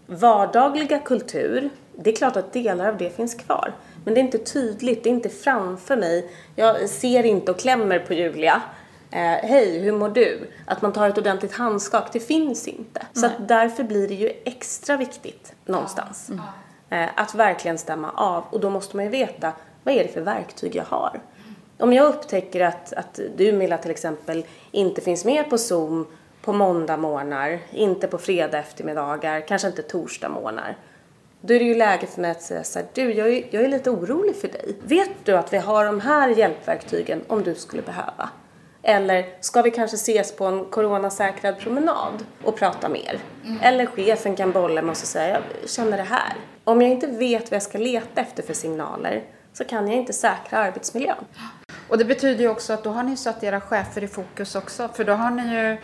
vardagliga 0.06 0.98
kultur, 0.98 1.70
det 1.96 2.10
är 2.10 2.16
klart 2.16 2.36
att 2.36 2.52
delar 2.52 2.88
av 2.88 2.96
det 2.96 3.16
finns 3.16 3.34
kvar. 3.34 3.72
Men 4.04 4.14
det 4.14 4.20
är 4.20 4.22
inte 4.22 4.38
tydligt, 4.38 5.04
det 5.04 5.10
är 5.10 5.14
inte 5.14 5.28
framför 5.28 5.96
mig. 5.96 6.30
Jag 6.56 6.88
ser 6.88 7.26
inte 7.26 7.50
och 7.50 7.58
klämmer 7.58 7.98
på 7.98 8.14
Julia. 8.14 8.62
Eh, 9.10 9.18
Hej, 9.20 9.78
hur 9.78 9.92
mår 9.92 10.08
du? 10.08 10.50
Att 10.66 10.82
man 10.82 10.92
tar 10.92 11.08
ett 11.08 11.18
ordentligt 11.18 11.52
handskak, 11.52 12.12
det 12.12 12.20
finns 12.20 12.68
inte. 12.68 13.06
Så 13.12 13.26
att 13.26 13.48
därför 13.48 13.84
blir 13.84 14.08
det 14.08 14.14
ju 14.14 14.32
extra 14.44 14.96
viktigt 14.96 15.52
någonstans. 15.64 16.28
Mm. 16.28 16.40
Eh, 16.90 17.08
att 17.14 17.34
verkligen 17.34 17.78
stämma 17.78 18.10
av. 18.10 18.44
Och 18.50 18.60
då 18.60 18.70
måste 18.70 18.96
man 18.96 19.04
ju 19.04 19.10
veta, 19.10 19.52
vad 19.84 19.94
är 19.94 20.02
det 20.04 20.08
för 20.08 20.20
verktyg 20.20 20.76
jag 20.76 20.84
har? 20.84 21.20
Om 21.78 21.92
jag 21.92 22.08
upptäcker 22.08 22.60
att, 22.60 22.92
att 22.92 23.20
du 23.36 23.52
Milla 23.52 23.78
till 23.78 23.90
exempel 23.90 24.44
inte 24.70 25.00
finns 25.00 25.24
med 25.24 25.50
på 25.50 25.58
Zoom 25.58 26.06
på 26.42 26.52
måndag 26.52 26.96
morgnar, 26.96 27.58
inte 27.70 28.06
på 28.06 28.18
fredag 28.18 28.58
eftermiddagar, 28.58 29.40
kanske 29.40 29.68
inte 29.68 29.82
torsdag 29.82 30.28
morgnar. 30.28 30.76
Då 31.40 31.54
är 31.54 31.58
det 31.58 31.64
ju 31.64 31.74
läge 31.74 32.06
för 32.06 32.20
mig 32.20 32.30
att 32.30 32.42
säga 32.42 32.64
så 32.64 32.78
här, 32.78 32.88
du 32.94 33.12
jag 33.12 33.28
är, 33.28 33.44
jag 33.50 33.64
är 33.64 33.68
lite 33.68 33.90
orolig 33.90 34.36
för 34.36 34.48
dig. 34.48 34.76
Vet 34.82 35.10
du 35.24 35.36
att 35.36 35.52
vi 35.52 35.58
har 35.58 35.84
de 35.84 36.00
här 36.00 36.28
hjälpverktygen 36.28 37.20
om 37.28 37.42
du 37.42 37.54
skulle 37.54 37.82
behöva? 37.82 38.30
Eller 38.82 39.26
ska 39.40 39.62
vi 39.62 39.70
kanske 39.70 39.94
ses 39.94 40.36
på 40.36 40.44
en 40.44 40.64
coronasäkrad 40.64 41.58
promenad 41.58 42.24
och 42.44 42.56
prata 42.56 42.88
mer? 42.88 43.18
Mm. 43.44 43.58
Eller 43.62 43.86
chefen 43.86 44.36
kan 44.36 44.52
bolla 44.52 44.82
med 44.82 44.92
oss 44.92 45.02
och 45.02 45.08
säga, 45.08 45.40
jag 45.60 45.70
känner 45.70 45.96
det 45.96 46.02
här. 46.02 46.34
Om 46.64 46.82
jag 46.82 46.90
inte 46.90 47.06
vet 47.06 47.50
vad 47.50 47.56
jag 47.56 47.62
ska 47.62 47.78
leta 47.78 48.20
efter 48.20 48.42
för 48.42 48.54
signaler 48.54 49.22
så 49.52 49.64
kan 49.64 49.88
jag 49.88 49.96
inte 49.96 50.12
säkra 50.12 50.58
arbetsmiljön. 50.58 51.24
Och 51.88 51.98
det 51.98 52.04
betyder 52.04 52.40
ju 52.40 52.48
också 52.48 52.72
att 52.72 52.84
då 52.84 52.90
har 52.90 53.02
ni 53.02 53.16
satt 53.16 53.42
era 53.42 53.60
chefer 53.60 54.04
i 54.04 54.08
fokus 54.08 54.54
också, 54.54 54.88
för 54.94 55.04
då 55.04 55.12
har 55.12 55.30
ni 55.30 55.54
ju 55.54 55.78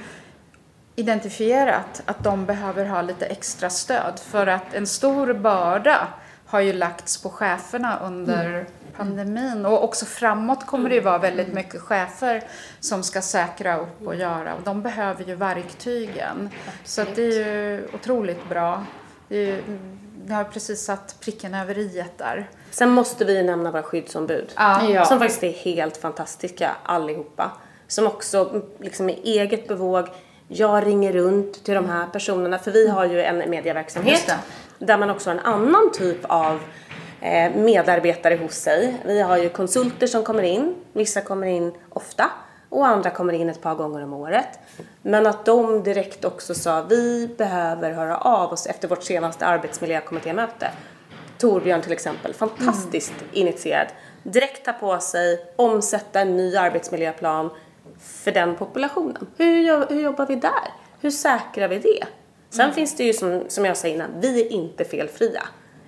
identifierat 0.97 2.03
att 2.07 2.25
de 2.25 2.47
behöver 2.47 2.85
ha 2.85 3.03
lite 3.03 3.27
extra 3.27 3.71
stöd 3.71 4.19
för 4.19 4.47
att 4.47 4.75
en 4.75 4.87
stor 4.87 5.33
börda 5.35 6.09
har 6.47 6.61
ju 6.61 6.73
lagts 6.73 7.23
på 7.23 7.31
cheferna 7.31 7.99
under 8.05 8.47
mm. 8.47 8.67
pandemin 8.97 9.67
och 9.67 9.85
också 9.85 10.07
framåt 10.07 10.67
kommer 10.67 10.89
det 10.89 10.95
ju 10.95 11.01
vara 11.01 11.19
väldigt 11.19 11.49
mm. 11.49 11.57
mycket 11.57 11.81
chefer 11.81 12.43
som 12.81 13.03
ska 13.03 13.23
säkra 13.23 13.79
upp 13.79 14.07
och 14.07 14.15
göra 14.15 14.55
och 14.55 14.63
de 14.63 14.83
behöver 14.83 15.25
ju 15.25 15.35
verktygen. 15.35 16.51
Absolut. 16.83 17.09
Så 17.09 17.15
det 17.15 17.23
är 17.23 17.33
ju 17.33 17.89
otroligt 17.95 18.49
bra. 18.49 18.85
Ju, 19.29 19.63
vi 20.25 20.35
har 20.35 20.45
precis 20.45 20.85
satt 20.85 21.17
pricken 21.21 21.55
över 21.55 21.79
i 21.79 22.05
där. 22.17 22.51
Sen 22.71 22.91
måste 22.91 23.25
vi 23.25 23.43
nämna 23.43 23.71
våra 23.71 23.83
skyddsombud 23.83 24.53
ja. 24.57 25.05
som 25.05 25.19
faktiskt 25.19 25.45
är 25.45 25.53
helt 25.53 25.97
fantastiska 25.97 26.71
allihopa. 26.83 27.53
Som 27.89 28.07
också 28.07 28.63
liksom 28.81 29.07
med 29.07 29.19
eget 29.25 29.69
bevåg 29.69 30.09
jag 30.49 30.87
ringer 30.87 31.13
runt 31.13 31.65
till 31.65 31.75
de 31.75 31.89
här 31.89 32.07
personerna 32.07 32.59
för 32.59 32.71
vi 32.71 32.89
har 32.89 33.05
ju 33.05 33.23
en 33.23 33.51
medieverksamhet 33.51 34.33
där 34.79 34.99
man 34.99 35.11
också 35.11 35.31
har 35.31 35.35
en 35.35 35.45
annan 35.45 35.93
typ 35.93 36.19
av 36.23 36.61
eh, 37.21 37.55
medarbetare 37.55 38.37
hos 38.37 38.55
sig. 38.55 38.97
Vi 39.05 39.21
har 39.21 39.37
ju 39.37 39.49
konsulter 39.49 40.07
som 40.07 40.25
kommer 40.25 40.43
in, 40.43 40.75
vissa 40.93 41.21
kommer 41.21 41.47
in 41.47 41.73
ofta 41.89 42.31
och 42.69 42.87
andra 42.87 43.11
kommer 43.11 43.33
in 43.33 43.49
ett 43.49 43.61
par 43.61 43.75
gånger 43.75 44.05
om 44.05 44.13
året. 44.13 44.59
Men 45.03 45.27
att 45.27 45.45
de 45.45 45.83
direkt 45.83 46.25
också 46.25 46.55
sa 46.55 46.83
vi 46.83 47.29
behöver 47.39 47.93
höra 47.93 48.17
av 48.17 48.53
oss 48.53 48.67
efter 48.67 48.89
vårt 48.89 49.03
senaste 49.03 49.47
arbetsmiljökommittémöte. 49.47 50.71
Torbjörn 51.39 51.83
till 51.83 51.93
exempel, 51.93 52.35
fantastiskt 52.35 53.15
mm. 53.21 53.31
initierad. 53.33 53.87
Direkt 54.23 54.65
ta 54.65 54.73
på 54.73 54.99
sig, 54.99 55.53
omsätta 55.57 56.21
en 56.21 56.37
ny 56.37 56.57
arbetsmiljöplan 56.57 57.51
för 58.01 58.33
den 58.33 58.57
populationen. 58.57 59.27
Hur, 59.37 59.87
hur 59.89 60.01
jobbar 60.01 60.27
vi 60.27 60.37
där? 60.37 60.73
Hur 61.01 61.11
säkrar 61.11 61.69
vi 61.69 61.79
det? 61.79 62.05
Sen 62.51 62.65
mm. 62.65 62.75
finns 62.75 62.97
det 62.97 63.05
ju 63.05 63.13
som, 63.13 63.45
som 63.49 63.65
jag 63.65 63.77
sa 63.77 63.89
innan, 63.89 64.11
vi 64.21 64.47
är 64.47 64.53
inte 64.53 64.85
felfria. 64.85 65.43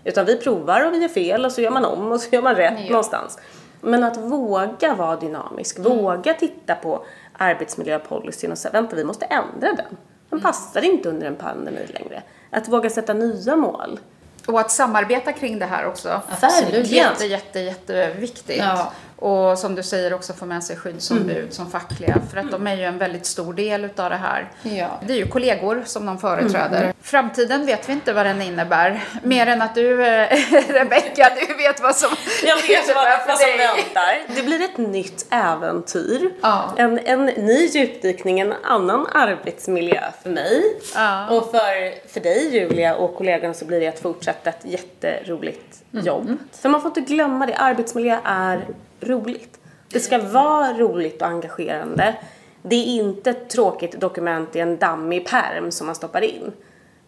Utan 0.04 0.26
vi 0.26 0.36
provar 0.36 0.86
och 0.86 0.92
vi 0.92 0.98
gör 0.98 1.08
fel 1.08 1.44
och 1.44 1.52
så 1.52 1.60
gör 1.60 1.70
man 1.70 1.84
om 1.84 2.12
och 2.12 2.20
så 2.20 2.34
gör 2.34 2.42
man 2.42 2.54
rätt 2.54 2.78
ja. 2.84 2.90
någonstans. 2.90 3.38
Men 3.80 4.04
att 4.04 4.16
våga 4.16 4.94
vara 4.94 5.16
dynamisk, 5.16 5.78
mm. 5.78 5.98
våga 5.98 6.34
titta 6.34 6.74
på 6.74 7.04
arbetsmiljöpolicyn 7.32 8.52
och 8.52 8.58
säga 8.58 8.72
vänta 8.72 8.96
vi 8.96 9.04
måste 9.04 9.24
ändra 9.24 9.68
den. 9.68 9.76
Den 9.76 10.38
mm. 10.38 10.42
passar 10.42 10.84
inte 10.84 11.08
under 11.08 11.26
en 11.26 11.36
pandemi 11.36 11.86
längre. 11.88 12.22
Att 12.50 12.68
våga 12.68 12.90
sätta 12.90 13.14
nya 13.14 13.56
mål. 13.56 14.00
Och 14.46 14.60
att 14.60 14.70
samarbeta 14.70 15.32
kring 15.32 15.58
det 15.58 15.66
här 15.66 15.86
också. 15.86 16.22
Absolut. 16.28 16.86
Jätte, 16.86 17.26
jätte, 17.26 17.60
jätteviktigt. 17.60 18.58
Ja. 18.58 18.92
Och 19.18 19.58
som 19.58 19.74
du 19.74 19.82
säger 19.82 20.14
också 20.14 20.32
få 20.32 20.46
med 20.46 20.64
sig 20.64 20.76
skyddsombud 20.76 21.36
mm. 21.36 21.50
som 21.50 21.70
fackliga. 21.70 22.20
För 22.30 22.38
att 22.38 22.50
de 22.50 22.66
är 22.66 22.76
ju 22.76 22.84
en 22.84 22.98
väldigt 22.98 23.26
stor 23.26 23.54
del 23.54 23.84
utav 23.84 24.10
det 24.10 24.16
här. 24.16 24.50
Ja. 24.62 25.00
Det 25.06 25.12
är 25.12 25.16
ju 25.16 25.26
kollegor 25.26 25.82
som 25.86 26.06
de 26.06 26.18
företräder. 26.18 26.82
Mm. 26.82 26.94
Framtiden 27.02 27.66
vet 27.66 27.88
vi 27.88 27.92
inte 27.92 28.12
vad 28.12 28.26
den 28.26 28.42
innebär. 28.42 29.04
Mer 29.22 29.46
än 29.46 29.62
att 29.62 29.74
du, 29.74 30.06
eh, 30.06 30.28
Rebecka, 30.68 31.30
du 31.40 31.54
vet 31.54 31.82
vad 31.82 31.96
som 31.96 32.10
Jag 32.44 32.56
vet 32.56 32.94
vad, 32.94 33.06
vad 33.26 33.38
som 33.38 33.48
väntar. 33.58 34.34
Det 34.36 34.42
blir 34.42 34.64
ett 34.64 34.78
nytt 34.78 35.26
äventyr. 35.30 36.30
Ja. 36.40 36.74
En, 36.76 36.98
en 36.98 37.26
ny 37.26 37.66
djupdykning, 37.66 38.40
en 38.40 38.52
annan 38.52 39.06
arbetsmiljö 39.12 40.02
för 40.22 40.30
mig. 40.30 40.62
Ja. 40.94 41.28
Och 41.30 41.50
för, 41.50 42.08
för 42.08 42.20
dig 42.20 42.54
Julia 42.54 42.94
och 42.94 43.16
kollegorna 43.16 43.54
så 43.54 43.64
blir 43.64 43.80
det 43.80 43.88
att 43.88 43.98
fortsätta 43.98 44.50
ett 44.50 44.64
jätteroligt 44.64 45.82
mm. 45.92 46.04
jobb. 46.04 46.36
För 46.52 46.68
man 46.68 46.80
får 46.80 46.88
inte 46.88 47.00
glömma 47.00 47.46
det, 47.46 47.54
arbetsmiljö 47.54 48.18
är 48.24 48.66
roligt. 49.00 49.60
Det 49.92 50.00
ska 50.00 50.18
vara 50.18 50.72
roligt 50.72 51.22
och 51.22 51.28
engagerande. 51.28 52.16
Det 52.62 52.76
är 52.76 53.02
inte 53.02 53.30
ett 53.30 53.50
tråkigt 53.50 54.00
dokument 54.00 54.56
i 54.56 54.60
en 54.60 54.76
dammig 54.76 55.26
perm 55.26 55.70
som 55.70 55.86
man 55.86 55.94
stoppar 55.94 56.20
in. 56.20 56.52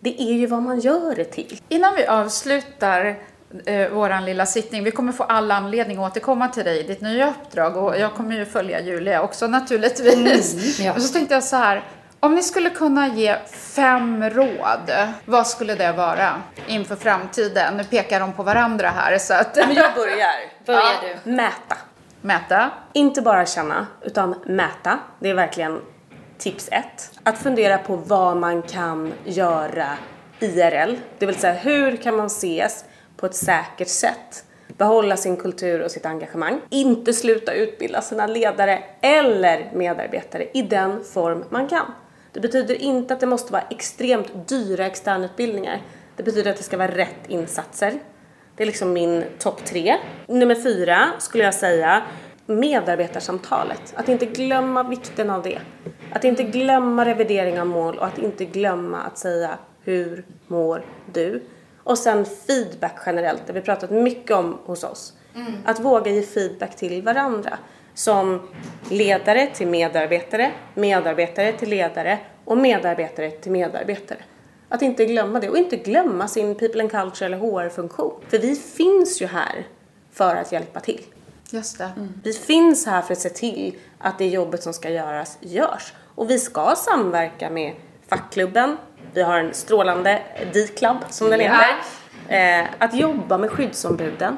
Det 0.01 0.23
är 0.23 0.33
ju 0.33 0.47
vad 0.47 0.63
man 0.63 0.81
gör 0.81 1.15
det 1.15 1.25
till. 1.25 1.61
Innan 1.69 1.95
vi 1.95 2.07
avslutar 2.07 3.19
eh, 3.67 3.89
våran 3.89 4.25
lilla 4.25 4.47
sittning. 4.47 4.85
Vi 4.85 4.91
kommer 4.91 5.13
få 5.13 5.23
all 5.23 5.51
anledning 5.51 5.99
att 5.99 6.13
återkomma 6.13 6.49
till 6.49 6.65
dig 6.65 6.81
i 6.81 6.83
ditt 6.83 7.01
nya 7.01 7.31
uppdrag 7.31 7.77
och 7.77 7.99
jag 7.99 8.15
kommer 8.15 8.37
ju 8.37 8.45
följa 8.45 8.81
Julia 8.81 9.23
också 9.23 9.47
naturligtvis. 9.47 10.55
Mm, 10.55 10.87
ja. 10.87 10.95
Och 10.95 11.03
så 11.03 11.13
tänkte 11.13 11.35
jag 11.35 11.45
så 11.45 11.57
här, 11.57 11.83
om 12.21 12.35
ni 12.35 12.43
skulle 12.43 12.71
kunna 12.71 13.09
ge 13.09 13.37
fem 13.51 14.31
råd, 14.31 14.91
vad 15.25 15.47
skulle 15.47 15.75
det 15.75 15.93
vara 15.93 16.43
inför 16.67 16.97
framtiden? 16.97 17.77
Nu 17.77 17.85
pekar 17.85 18.21
de 18.21 18.33
på 18.33 18.43
varandra 18.43 18.89
här 18.89 19.19
så 19.19 19.35
att... 19.35 19.57
Men 19.57 19.75
jag 19.75 19.95
börjar. 19.95 20.31
Börjar 20.67 20.83
ja. 21.03 21.19
du. 21.25 21.31
Mäta. 21.31 21.77
Mäta. 22.21 22.71
Inte 22.93 23.23
bara 23.23 23.47
känna, 23.47 23.87
utan 24.03 24.35
mäta. 24.47 24.99
Det 25.19 25.31
är 25.31 25.35
verkligen 25.35 25.81
tips 26.39 26.69
ett. 26.73 27.11
Att 27.23 27.39
fundera 27.39 27.79
på 27.79 27.97
vad 27.97 28.37
man 28.37 28.63
kan 28.63 29.13
göra 29.25 29.89
IRL. 30.41 30.97
Det 31.19 31.27
vill 31.27 31.35
säga 31.35 31.53
hur 31.53 31.97
kan 31.97 32.17
man 32.17 32.27
ses 32.27 32.85
på 33.17 33.27
ett 33.27 33.35
säkert 33.35 33.89
sätt 33.89 34.45
behålla 34.79 35.17
sin 35.17 35.37
kultur 35.37 35.83
och 35.83 35.91
sitt 35.91 36.07
engagemang. 36.07 36.61
Inte 36.71 37.13
sluta 37.13 37.53
utbilda 37.53 38.03
sina 38.03 38.27
ledare 38.27 38.83
eller 39.01 39.71
medarbetare 39.75 40.47
i 40.55 40.63
den 40.63 41.05
form 41.05 41.45
man 41.51 41.69
kan. 41.69 41.87
Det 42.33 42.41
betyder 42.41 42.75
inte 42.75 43.15
att 43.15 43.21
det 43.21 43.27
måste 43.27 43.53
vara 43.53 43.63
extremt 43.71 44.49
dyra 44.49 44.87
externutbildningar. 44.87 45.83
Det 46.17 46.23
betyder 46.23 46.51
att 46.51 46.57
det 46.57 46.63
ska 46.63 46.77
vara 46.77 46.97
rätt 46.97 47.29
insatser. 47.29 48.01
Det 48.57 48.63
är 48.65 48.67
liksom 48.67 48.93
min 48.93 49.25
topp 49.39 49.65
tre. 49.65 49.97
Nummer 50.27 50.55
fyra 50.55 51.09
skulle 51.19 51.45
jag 51.45 51.55
säga 51.55 52.03
medarbetarsamtalet. 52.47 53.95
Att 53.97 54.09
inte 54.09 54.27
glömma 54.27 54.83
vikten 54.83 55.31
av 55.31 55.43
det. 55.43 55.59
Att 56.13 56.25
inte 56.25 56.43
glömma 56.43 57.05
revidering 57.05 57.61
av 57.61 57.67
mål 57.67 57.99
och 57.99 58.07
att 58.07 58.19
inte 58.19 58.45
glömma 58.45 58.99
att 58.99 59.19
säga 59.19 59.59
hur 59.83 60.25
mår 60.47 60.85
du? 61.13 61.43
Och 61.83 61.99
sen 61.99 62.25
feedback 62.25 63.03
generellt, 63.07 63.47
det 63.47 63.53
vi 63.53 63.61
pratat 63.61 63.91
mycket 63.91 64.37
om 64.37 64.59
hos 64.65 64.85
oss. 64.85 65.13
Mm. 65.35 65.53
Att 65.65 65.81
våga 65.81 66.11
ge 66.11 66.23
feedback 66.23 66.77
till 66.77 67.03
varandra 67.03 67.59
som 68.01 68.41
ledare 68.91 69.47
till 69.47 69.67
medarbetare, 69.67 70.53
medarbetare 70.75 71.53
till 71.53 71.69
ledare 71.71 72.19
och 72.45 72.59
medarbetare 72.59 73.31
till 73.31 73.53
medarbetare. 73.53 74.19
Att 74.69 74.83
inte 74.83 75.05
glömma 75.05 75.41
det 75.41 75.49
och 75.49 75.57
inte 75.59 75.77
glömma 75.77 76.29
sin 76.29 76.55
people 76.55 76.83
and 76.83 76.91
culture 76.91 77.27
eller 77.27 77.39
HR-funktion. 77.39 78.21
För 78.29 78.39
vi 78.39 78.57
finns 78.57 79.23
ju 79.23 79.27
här 79.27 79.67
för 80.13 80.37
att 80.37 80.53
hjälpa 80.53 80.81
till. 80.81 81.05
Just 81.51 81.79
det. 81.79 81.93
Mm. 81.97 82.21
Vi 82.25 82.33
finns 82.33 82.87
här 82.87 83.03
för 83.03 83.13
att 83.13 83.21
se 83.21 83.29
till 83.29 83.79
att 83.99 84.19
det 84.19 84.29
jobbet 84.29 84.63
som 84.63 84.73
ska 84.73 84.91
göras 84.91 85.39
görs. 85.41 85.93
Och 86.15 86.31
vi 86.31 86.39
ska 86.39 86.75
samverka 86.77 87.51
med 87.51 87.75
fackklubben. 88.09 88.77
Vi 89.13 89.23
har 89.23 89.39
en 89.39 89.55
strålande 89.55 90.23
D-club 90.53 90.97
som 91.11 91.31
den 91.31 91.41
heter. 91.41 91.67
Eh, 92.29 92.67
att 92.79 92.95
jobba 92.95 93.39
med 93.39 93.51
skyddsombuden. 93.51 94.37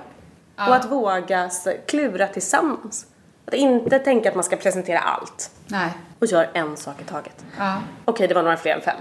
Ja. 0.57 0.69
Och 0.69 0.75
att 0.75 0.91
våga 0.91 1.51
klura 1.87 2.27
tillsammans. 2.27 3.07
Att 3.47 3.55
inte 3.55 3.99
tänka 3.99 4.29
att 4.29 4.35
man 4.35 4.45
ska 4.45 4.57
presentera 4.57 4.99
allt. 4.99 5.51
Nej. 5.67 5.91
Och 6.19 6.27
gör 6.27 6.51
en 6.53 6.77
sak 6.77 7.01
i 7.01 7.05
taget. 7.05 7.45
Ja. 7.59 7.83
Okej, 8.05 8.29
det 8.29 8.35
var 8.35 8.43
några 8.43 8.57
fler 8.57 8.75
än 8.75 8.81
fem. 8.81 8.97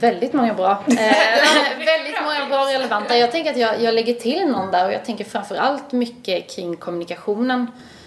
Väldigt 0.00 0.32
många 0.32 0.54
bra. 0.54 0.84
Eh, 0.88 1.86
väldigt 1.86 2.22
många 2.22 2.46
bra 2.48 2.74
relevanta. 2.74 3.16
Jag 3.16 3.32
tänker 3.32 3.50
att 3.50 3.56
jag, 3.56 3.82
jag 3.82 3.94
lägger 3.94 4.14
till 4.14 4.46
någon 4.46 4.70
där 4.70 4.86
och 4.86 4.92
jag 4.92 5.04
tänker 5.04 5.24
framförallt 5.24 5.92
mycket 5.92 6.50
kring 6.50 6.76
kommunikationen. 6.76 7.66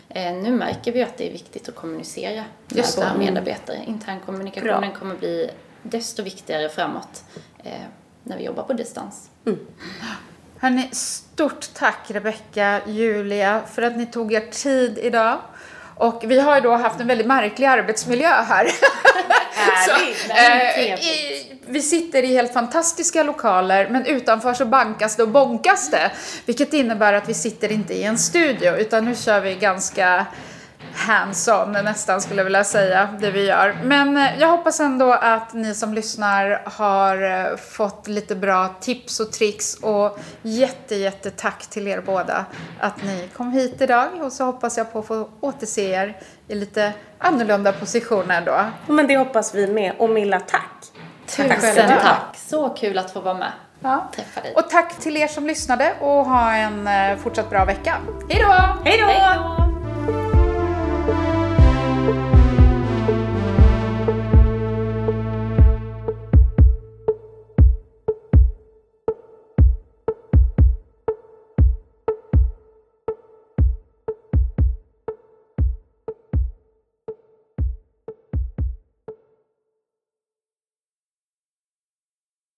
Eh, 0.09 0.33
nu 0.33 0.51
märker 0.51 0.91
vi 0.91 1.03
att 1.03 1.17
det 1.17 1.27
är 1.27 1.31
viktigt 1.31 1.69
att 1.69 1.75
kommunicera 1.75 2.43
med 2.67 2.77
Just 2.77 2.97
våra 2.97 3.13
medarbetare. 3.17 3.77
Internkommunikationen 3.87 4.81
bra. 4.81 4.99
kommer 4.99 5.15
bli 5.15 5.49
desto 5.83 6.23
viktigare 6.23 6.69
framåt 6.69 7.23
eh, 7.63 7.71
när 8.23 8.37
vi 8.37 8.43
jobbar 8.43 8.63
på 8.63 8.73
distans. 8.73 9.29
Mm. 9.45 9.59
Hörrni, 10.57 10.89
stort 10.91 11.73
tack 11.73 11.99
Rebecka, 12.07 12.81
Julia, 12.87 13.61
för 13.71 13.81
att 13.81 13.97
ni 13.97 14.05
tog 14.05 14.33
er 14.33 14.45
tid 14.51 14.97
idag. 14.97 15.39
Och 16.03 16.23
vi 16.27 16.39
har 16.39 16.55
ju 16.55 16.61
då 16.61 16.71
haft 16.75 16.99
en 16.99 17.07
väldigt 17.07 17.27
märklig 17.27 17.67
arbetsmiljö 17.67 18.29
här. 18.29 18.67
Härligt! 19.53 20.17
så, 20.19 20.31
eh, 20.31 20.93
i, 20.93 21.59
vi 21.65 21.81
sitter 21.81 22.23
i 22.23 22.27
helt 22.27 22.53
fantastiska 22.53 23.23
lokaler, 23.23 23.89
men 23.89 24.05
utanför 24.05 24.53
så 24.53 24.65
bankas 24.65 25.15
det 25.15 25.23
och 25.23 25.29
bonkas 25.29 25.89
det. 25.89 26.11
Vilket 26.45 26.73
innebär 26.73 27.13
att 27.13 27.29
vi 27.29 27.33
sitter 27.33 27.71
inte 27.71 27.93
i 27.93 28.03
en 28.03 28.17
studio, 28.17 28.77
utan 28.77 29.05
nu 29.05 29.15
kör 29.15 29.41
vi 29.41 29.55
ganska 29.55 30.25
hands-on 31.03 31.71
nästan 31.71 32.21
skulle 32.21 32.39
jag 32.39 32.43
vilja 32.43 32.63
säga, 32.63 33.09
det 33.19 33.31
vi 33.31 33.45
gör. 33.45 33.77
Men 33.83 34.17
eh, 34.17 34.39
jag 34.39 34.47
hoppas 34.47 34.79
ändå 34.79 35.11
att 35.11 35.53
ni 35.53 35.73
som 35.73 35.93
lyssnar 35.93 36.61
har 36.65 37.21
eh, 37.21 37.57
fått 37.57 38.07
lite 38.07 38.35
bra 38.35 38.75
tips 38.79 39.19
och 39.19 39.31
tricks 39.31 39.75
och 39.75 40.19
jätte, 40.41 40.95
jätte 40.95 41.31
tack 41.31 41.67
till 41.67 41.87
er 41.87 42.01
båda 42.01 42.45
att 42.79 43.03
ni 43.03 43.29
kom 43.37 43.51
hit 43.51 43.81
idag 43.81 44.09
och 44.21 44.31
så 44.31 44.45
hoppas 44.45 44.77
jag 44.77 44.93
på 44.93 44.99
att 44.99 45.07
få 45.07 45.29
återse 45.39 45.81
er 45.81 46.17
i 46.47 46.55
lite 46.55 46.93
annorlunda 47.17 47.71
positioner 47.71 48.41
då. 48.45 48.65
Men 48.93 49.07
det 49.07 49.17
hoppas 49.17 49.55
vi 49.55 49.67
med 49.67 49.93
och 49.97 50.09
Milla 50.09 50.39
tack! 50.39 50.83
Tusen 51.27 51.87
tack! 52.01 52.37
Så 52.37 52.69
kul 52.69 52.97
att 52.97 53.11
få 53.11 53.19
vara 53.19 53.33
med. 53.37 53.51
Ja. 53.79 54.09
Träffa 54.15 54.41
dig. 54.41 54.53
Och 54.55 54.69
tack 54.69 54.99
till 54.99 55.17
er 55.17 55.27
som 55.27 55.47
lyssnade 55.47 55.93
och 55.99 56.25
ha 56.25 56.53
en 56.53 56.87
eh, 56.87 57.17
fortsatt 57.17 57.49
bra 57.49 57.65
vecka. 57.65 57.95
Hej 58.29 58.43
då! 58.43 58.89
Hej 58.89 58.97
då! 58.99 59.82